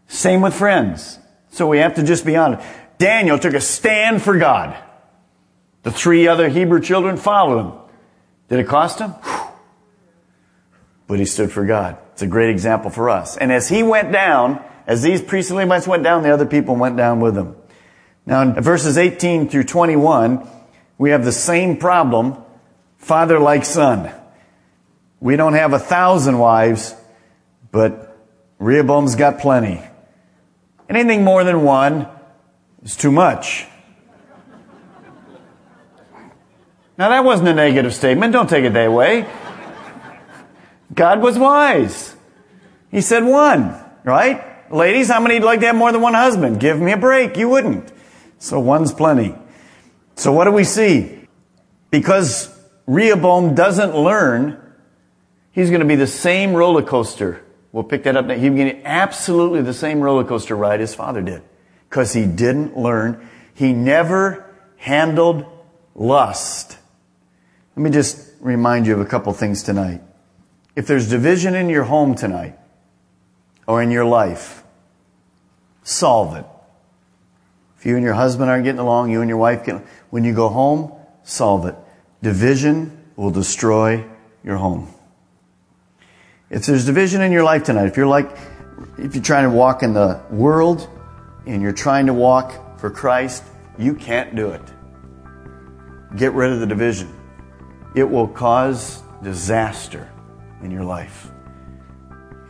Same 0.08 0.42
with 0.42 0.54
friends. 0.54 1.20
So 1.52 1.68
we 1.68 1.80
have 1.80 1.96
to 1.96 2.04
just 2.04 2.26
be 2.26 2.36
honest. 2.36 2.68
Daniel 2.98 3.38
took 3.38 3.54
a 3.54 3.62
stand 3.62 4.22
for 4.22 4.38
God. 4.38 4.76
The 5.84 5.92
three 5.92 6.28
other 6.28 6.50
Hebrew 6.50 6.82
children 6.82 7.18
followed 7.18 7.60
him. 7.60 7.74
Did 8.50 8.60
it 8.60 8.68
cost 8.68 9.00
him? 9.00 9.14
But 11.08 11.20
he 11.20 11.26
stood 11.26 11.52
for 11.52 11.66
God. 11.66 11.98
It's 12.14 12.22
a 12.22 12.28
great 12.28 12.50
example 12.50 12.90
for 12.90 13.10
us. 13.10 13.38
And 13.38 13.52
as 13.52 13.70
he 13.70 13.84
went 13.84 14.12
down, 14.12 14.64
as 14.86 15.02
these 15.02 15.22
priests 15.22 15.52
and 15.52 15.60
Levites 15.60 15.88
went 15.88 16.04
down, 16.04 16.24
the 16.24 16.34
other 16.34 16.46
people 16.46 16.76
went 16.76 16.98
down 16.98 17.20
with 17.20 17.38
him. 17.38 17.56
Now 18.26 18.42
in 18.42 18.62
verses 18.62 18.98
18 18.98 19.50
through 19.50 19.66
21, 19.66 20.48
we 20.98 21.12
have 21.12 21.24
the 21.24 21.32
same 21.32 21.78
problem, 21.78 22.38
father 22.98 23.40
like 23.40 23.64
son. 23.64 24.12
We 25.20 25.36
don't 25.36 25.54
have 25.54 25.74
a 25.74 25.80
thousand 25.80 26.38
wives, 26.38 26.96
but 27.78 28.18
Rehoboam's 28.58 29.14
got 29.14 29.38
plenty. 29.38 29.80
Anything 30.90 31.24
more 31.24 31.44
than 31.44 31.62
one 31.62 32.08
is 32.82 32.96
too 32.96 33.12
much. 33.12 33.68
Now 36.98 37.10
that 37.10 37.24
wasn't 37.24 37.50
a 37.50 37.54
negative 37.54 37.94
statement. 37.94 38.34
Don't 38.34 38.50
take 38.50 38.66
it 38.66 38.74
that 38.74 38.92
way. 38.92 39.28
God 40.92 41.22
was 41.22 41.38
wise. 41.38 42.16
He 42.90 43.02
said 43.02 43.24
one, 43.24 43.80
right? 44.04 44.74
Ladies, 44.74 45.10
how 45.10 45.20
many'd 45.20 45.44
like 45.44 45.60
to 45.60 45.68
have 45.68 45.76
more 45.76 45.92
than 45.92 46.02
one 46.02 46.16
husband? 46.16 46.60
Give 46.60 46.82
me 46.82 46.94
a 46.94 46.98
break. 46.98 47.38
You 47.38 47.48
wouldn't. 47.48 47.92
So 48.40 48.60
one's 48.60 48.92
plenty. 48.92 49.36
So 50.16 50.32
what 50.32 50.46
do 50.46 50.52
we 50.52 50.64
see? 50.64 51.28
Because 51.92 52.60
Rehoboam 52.88 53.54
doesn't 53.54 53.96
learn, 53.96 54.60
he's 55.52 55.70
going 55.70 55.82
to 55.82 55.86
be 55.86 55.96
the 55.96 56.08
same 56.08 56.56
roller 56.56 56.82
coaster. 56.82 57.44
We'll 57.72 57.84
pick 57.84 58.04
that 58.04 58.16
up. 58.16 58.30
He's 58.30 58.42
going 58.42 58.70
to 58.70 58.88
absolutely 58.88 59.62
the 59.62 59.74
same 59.74 60.02
roller 60.02 60.24
coaster 60.24 60.56
ride 60.56 60.80
his 60.80 60.96
father 60.96 61.22
did. 61.22 61.44
Because 61.90 62.14
he 62.14 62.26
didn't 62.26 62.78
learn. 62.78 63.30
He 63.54 63.74
never 63.74 64.46
handled 64.78 65.46
lust. 65.96 66.78
Let 67.76 67.84
me 67.84 67.90
just 67.90 68.32
remind 68.40 68.88
you 68.88 68.94
of 68.94 69.02
a 69.02 69.06
couple 69.06 69.32
things 69.34 69.64
tonight. 69.64 70.02
If 70.76 70.88
there's 70.88 71.10
division 71.10 71.56
in 71.56 71.70
your 71.70 71.84
home 71.84 72.16
tonight 72.16 72.58
or 73.68 73.82
in 73.82 73.92
your 73.92 74.06
life, 74.06 74.64
solve 75.84 76.36
it. 76.36 76.46
If 77.78 77.86
you 77.86 77.96
and 77.96 78.04
your 78.04 78.14
husband 78.14 78.50
aren't 78.50 78.64
getting 78.64 78.80
along, 78.80 79.12
you 79.12 79.22
and 79.22 79.30
your 79.30 79.38
wife 79.38 79.66
get, 79.66 79.86
when 80.10 80.24
you 80.24 80.34
go 80.34 80.50
home, 80.50 80.94
solve 81.24 81.66
it. 81.66 81.76
Division 82.22 83.06
will 83.16 83.32
destroy 83.32 84.06
your 84.44 84.58
home. 84.58 84.92
If 86.50 86.66
there's 86.66 86.86
division 86.86 87.22
in 87.22 87.32
your 87.32 87.44
life 87.44 87.64
tonight, 87.64 87.88
if 87.88 87.98
you're 87.98 88.08
like, 88.08 88.38
if 88.98 89.16
you're 89.16 89.24
trying 89.24 89.44
to 89.44 89.56
walk 89.56 89.84
in 89.84 89.94
the 89.94 90.22
world 90.30 90.88
and 91.46 91.62
you're 91.62 91.74
trying 91.74 92.06
to 92.06 92.14
walk 92.14 92.80
for 92.80 92.90
Christ, 92.90 93.44
you 93.78 93.94
can't 93.94 94.36
do 94.36 94.52
it. 94.52 94.62
Get 96.16 96.34
rid 96.34 96.52
of 96.52 96.60
the 96.60 96.68
division 96.68 97.14
it 97.98 98.08
will 98.08 98.28
cause 98.28 99.02
disaster 99.24 100.08
in 100.62 100.70
your 100.70 100.84
life. 100.84 101.32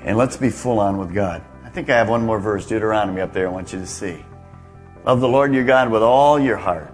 And 0.01 0.17
let's 0.17 0.35
be 0.35 0.49
full 0.49 0.79
on 0.79 0.97
with 0.97 1.13
God. 1.13 1.41
I 1.63 1.69
think 1.69 1.89
I 1.89 1.97
have 1.97 2.09
one 2.09 2.25
more 2.25 2.37
verse, 2.37 2.67
Deuteronomy, 2.67 3.21
up 3.21 3.31
there 3.31 3.47
I 3.47 3.51
want 3.51 3.71
you 3.71 3.79
to 3.79 3.87
see. 3.87 4.25
Love 5.05 5.21
the 5.21 5.27
Lord 5.27 5.53
your 5.53 5.63
God 5.63 5.89
with 5.89 6.03
all 6.03 6.37
your 6.37 6.57
heart, 6.57 6.93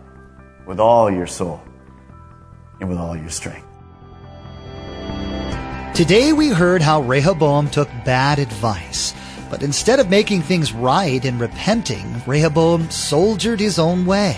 with 0.67 0.79
all 0.79 1.09
your 1.09 1.25
soul, 1.25 1.63
and 2.79 2.87
with 2.87 2.99
all 2.99 3.17
your 3.17 3.29
strength. 3.29 3.72
Today 5.93 6.33
we 6.33 6.49
heard 6.49 6.81
how 6.81 7.03
Rehoboam 7.03 7.69
took 7.69 7.87
bad 8.03 8.39
advice, 8.39 9.13
but 9.51 9.61
instead 9.61 9.99
of 9.99 10.09
making 10.09 10.41
things 10.41 10.73
right 10.73 11.23
and 11.23 11.39
repenting, 11.39 12.19
Rehoboam 12.25 12.89
soldiered 12.89 13.59
his 13.59 13.77
own 13.77 14.03
way. 14.03 14.37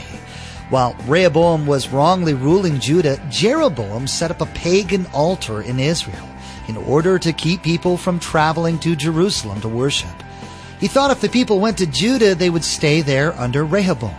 While 0.69 0.97
Rehoboam 1.07 1.65
was 1.65 1.87
wrongly 1.87 2.33
ruling 2.33 2.81
Judah, 2.81 3.21
Jeroboam 3.29 4.05
set 4.05 4.31
up 4.31 4.41
a 4.41 4.47
pagan 4.47 5.05
altar 5.13 5.61
in 5.61 5.79
Israel 5.79 6.27
in 6.67 6.75
order 6.75 7.17
to 7.17 7.31
keep 7.31 7.63
people 7.63 7.95
from 7.95 8.19
traveling 8.19 8.77
to 8.79 8.93
Jerusalem 8.93 9.61
to 9.61 9.69
worship. 9.69 10.23
He 10.81 10.89
thought 10.89 11.11
if 11.11 11.21
the 11.21 11.29
people 11.29 11.61
went 11.61 11.77
to 11.77 11.87
Judah, 11.87 12.35
they 12.35 12.49
would 12.49 12.65
stay 12.65 12.99
there 12.99 13.33
under 13.39 13.63
Rehoboam. 13.63 14.11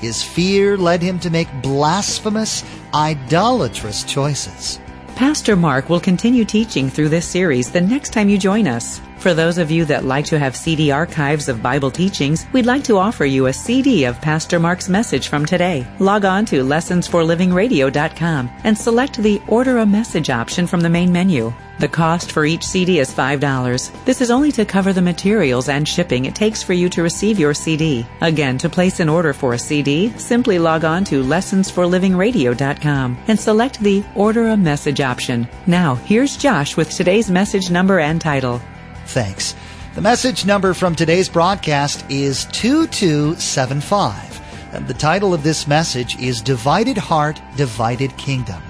His 0.00 0.22
fear 0.22 0.76
led 0.76 1.02
him 1.02 1.18
to 1.20 1.30
make 1.30 1.48
blasphemous, 1.60 2.62
idolatrous 2.94 4.04
choices. 4.04 4.78
Pastor 5.18 5.56
Mark 5.56 5.88
will 5.88 5.98
continue 5.98 6.44
teaching 6.44 6.88
through 6.88 7.08
this 7.08 7.26
series 7.26 7.72
the 7.72 7.80
next 7.80 8.12
time 8.12 8.28
you 8.28 8.38
join 8.38 8.68
us. 8.68 9.00
For 9.16 9.34
those 9.34 9.58
of 9.58 9.68
you 9.68 9.84
that 9.86 10.04
like 10.04 10.26
to 10.26 10.38
have 10.38 10.56
CD 10.56 10.92
archives 10.92 11.48
of 11.48 11.60
Bible 11.60 11.90
teachings, 11.90 12.46
we'd 12.52 12.66
like 12.66 12.84
to 12.84 12.98
offer 12.98 13.24
you 13.24 13.46
a 13.46 13.52
CD 13.52 14.04
of 14.04 14.20
Pastor 14.20 14.60
Mark's 14.60 14.88
message 14.88 15.26
from 15.26 15.44
today. 15.44 15.84
Log 15.98 16.24
on 16.24 16.46
to 16.46 16.62
lessonsforlivingradio.com 16.62 18.48
and 18.62 18.78
select 18.78 19.16
the 19.16 19.42
Order 19.48 19.78
a 19.78 19.86
Message 19.86 20.30
option 20.30 20.68
from 20.68 20.82
the 20.82 20.88
main 20.88 21.10
menu. 21.10 21.52
The 21.78 21.88
cost 21.88 22.32
for 22.32 22.44
each 22.44 22.64
CD 22.64 22.98
is 22.98 23.14
$5. 23.14 24.04
This 24.04 24.20
is 24.20 24.32
only 24.32 24.50
to 24.52 24.64
cover 24.64 24.92
the 24.92 25.00
materials 25.00 25.68
and 25.68 25.86
shipping 25.86 26.24
it 26.24 26.34
takes 26.34 26.60
for 26.60 26.72
you 26.72 26.88
to 26.88 27.04
receive 27.04 27.38
your 27.38 27.54
CD. 27.54 28.04
Again, 28.20 28.58
to 28.58 28.68
place 28.68 28.98
an 28.98 29.08
order 29.08 29.32
for 29.32 29.54
a 29.54 29.58
CD, 29.58 30.08
simply 30.18 30.58
log 30.58 30.84
on 30.84 31.04
to 31.04 31.22
lessonsforlivingradio.com 31.22 33.18
and 33.28 33.38
select 33.38 33.78
the 33.78 34.04
Order 34.16 34.48
a 34.48 34.56
Message 34.56 35.00
option. 35.00 35.46
Now, 35.68 35.94
here's 35.94 36.36
Josh 36.36 36.76
with 36.76 36.90
today's 36.90 37.30
message 37.30 37.70
number 37.70 38.00
and 38.00 38.20
title. 38.20 38.60
Thanks. 39.06 39.54
The 39.94 40.00
message 40.00 40.44
number 40.44 40.74
from 40.74 40.96
today's 40.96 41.28
broadcast 41.28 42.04
is 42.10 42.46
2275. 42.46 44.74
And 44.74 44.88
the 44.88 44.94
title 44.94 45.32
of 45.32 45.44
this 45.44 45.68
message 45.68 46.18
is 46.18 46.42
Divided 46.42 46.98
Heart, 46.98 47.40
Divided 47.56 48.16
Kingdom. 48.16 48.60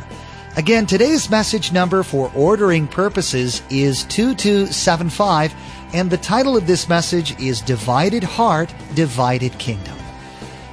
Again, 0.58 0.86
today's 0.86 1.30
message 1.30 1.70
number 1.70 2.02
for 2.02 2.32
ordering 2.34 2.88
purposes 2.88 3.62
is 3.70 4.02
2275, 4.06 5.54
and 5.94 6.10
the 6.10 6.16
title 6.16 6.56
of 6.56 6.66
this 6.66 6.88
message 6.88 7.38
is 7.38 7.60
Divided 7.60 8.24
Heart, 8.24 8.74
Divided 8.96 9.56
Kingdom. 9.60 9.96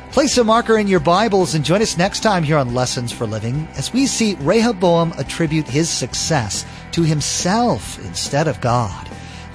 Place 0.09 0.39
a 0.39 0.43
marker 0.43 0.79
in 0.79 0.87
your 0.87 1.01
Bibles 1.01 1.53
and 1.53 1.63
join 1.63 1.83
us 1.83 1.99
next 1.99 2.21
time 2.21 2.41
here 2.41 2.57
on 2.57 2.73
Lessons 2.73 3.11
for 3.11 3.27
Living 3.27 3.67
as 3.75 3.93
we 3.93 4.07
see 4.07 4.33
Rehoboam 4.39 5.13
attribute 5.19 5.67
his 5.67 5.87
success 5.87 6.65
to 6.93 7.03
himself 7.03 8.03
instead 8.07 8.47
of 8.47 8.61
God, 8.61 9.07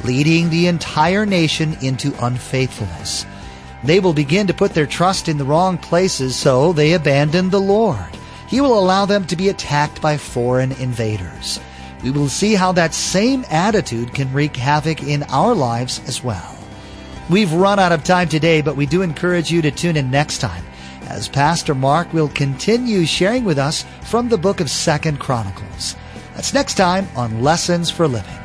leading 0.05 0.49
the 0.49 0.69
entire 0.69 1.27
nation 1.27 1.77
into 1.83 2.14
unfaithfulness. 2.25 3.27
They 3.83 3.99
will 3.99 4.12
begin 4.12 4.47
to 4.47 4.55
put 4.55 4.75
their 4.75 4.87
trust 4.87 5.29
in 5.29 5.38
the 5.38 5.45
wrong 5.45 5.77
places, 5.77 6.37
so 6.37 6.73
they 6.73 6.93
abandon 6.93 7.51
the 7.51 7.61
Lord. 7.61 8.16
He 8.51 8.61
will 8.61 8.77
allow 8.77 9.07
them 9.07 9.27
to 9.29 9.37
be 9.37 9.49
attacked 9.49 10.03
by 10.03 10.17
foreign 10.17 10.73
invaders. 10.73 11.61
We 12.03 12.11
will 12.11 12.29
see 12.29 12.55
how 12.55 12.73
that 12.73 12.95
same 12.95 13.45
attitude 13.49 14.13
can 14.13 14.33
wreak 14.33 14.57
havoc 14.57 15.05
in 15.05 15.23
our 15.25 15.55
lives 15.55 16.01
as 16.09 16.25
well. 16.25 16.57
We've 17.31 17.53
run 17.53 17.79
out 17.79 17.93
of 17.93 18.03
time 18.03 18.29
today, 18.29 18.61
but 18.61 18.75
we 18.75 18.87
do 18.87 19.03
encourage 19.03 19.53
you 19.53 19.63
to 19.63 19.71
tune 19.71 19.97
in 19.97 20.11
next 20.11 20.39
time 20.39 20.65
as 21.03 21.29
Pastor 21.29 21.77
Mark 21.77 22.13
will 22.13 22.29
continue 22.29 23.07
sharing 23.07 23.45
with 23.45 23.59
us 23.59 23.85
from 24.03 24.29
the 24.29 24.39
book 24.39 24.59
of 24.59 24.69
Second 24.69 25.21
Chronicles. 25.21 25.95
That's 26.35 26.53
next 26.53 26.75
time 26.75 27.07
on 27.15 27.43
Lessons 27.43 27.89
for 27.89 28.09
Living. 28.09 28.39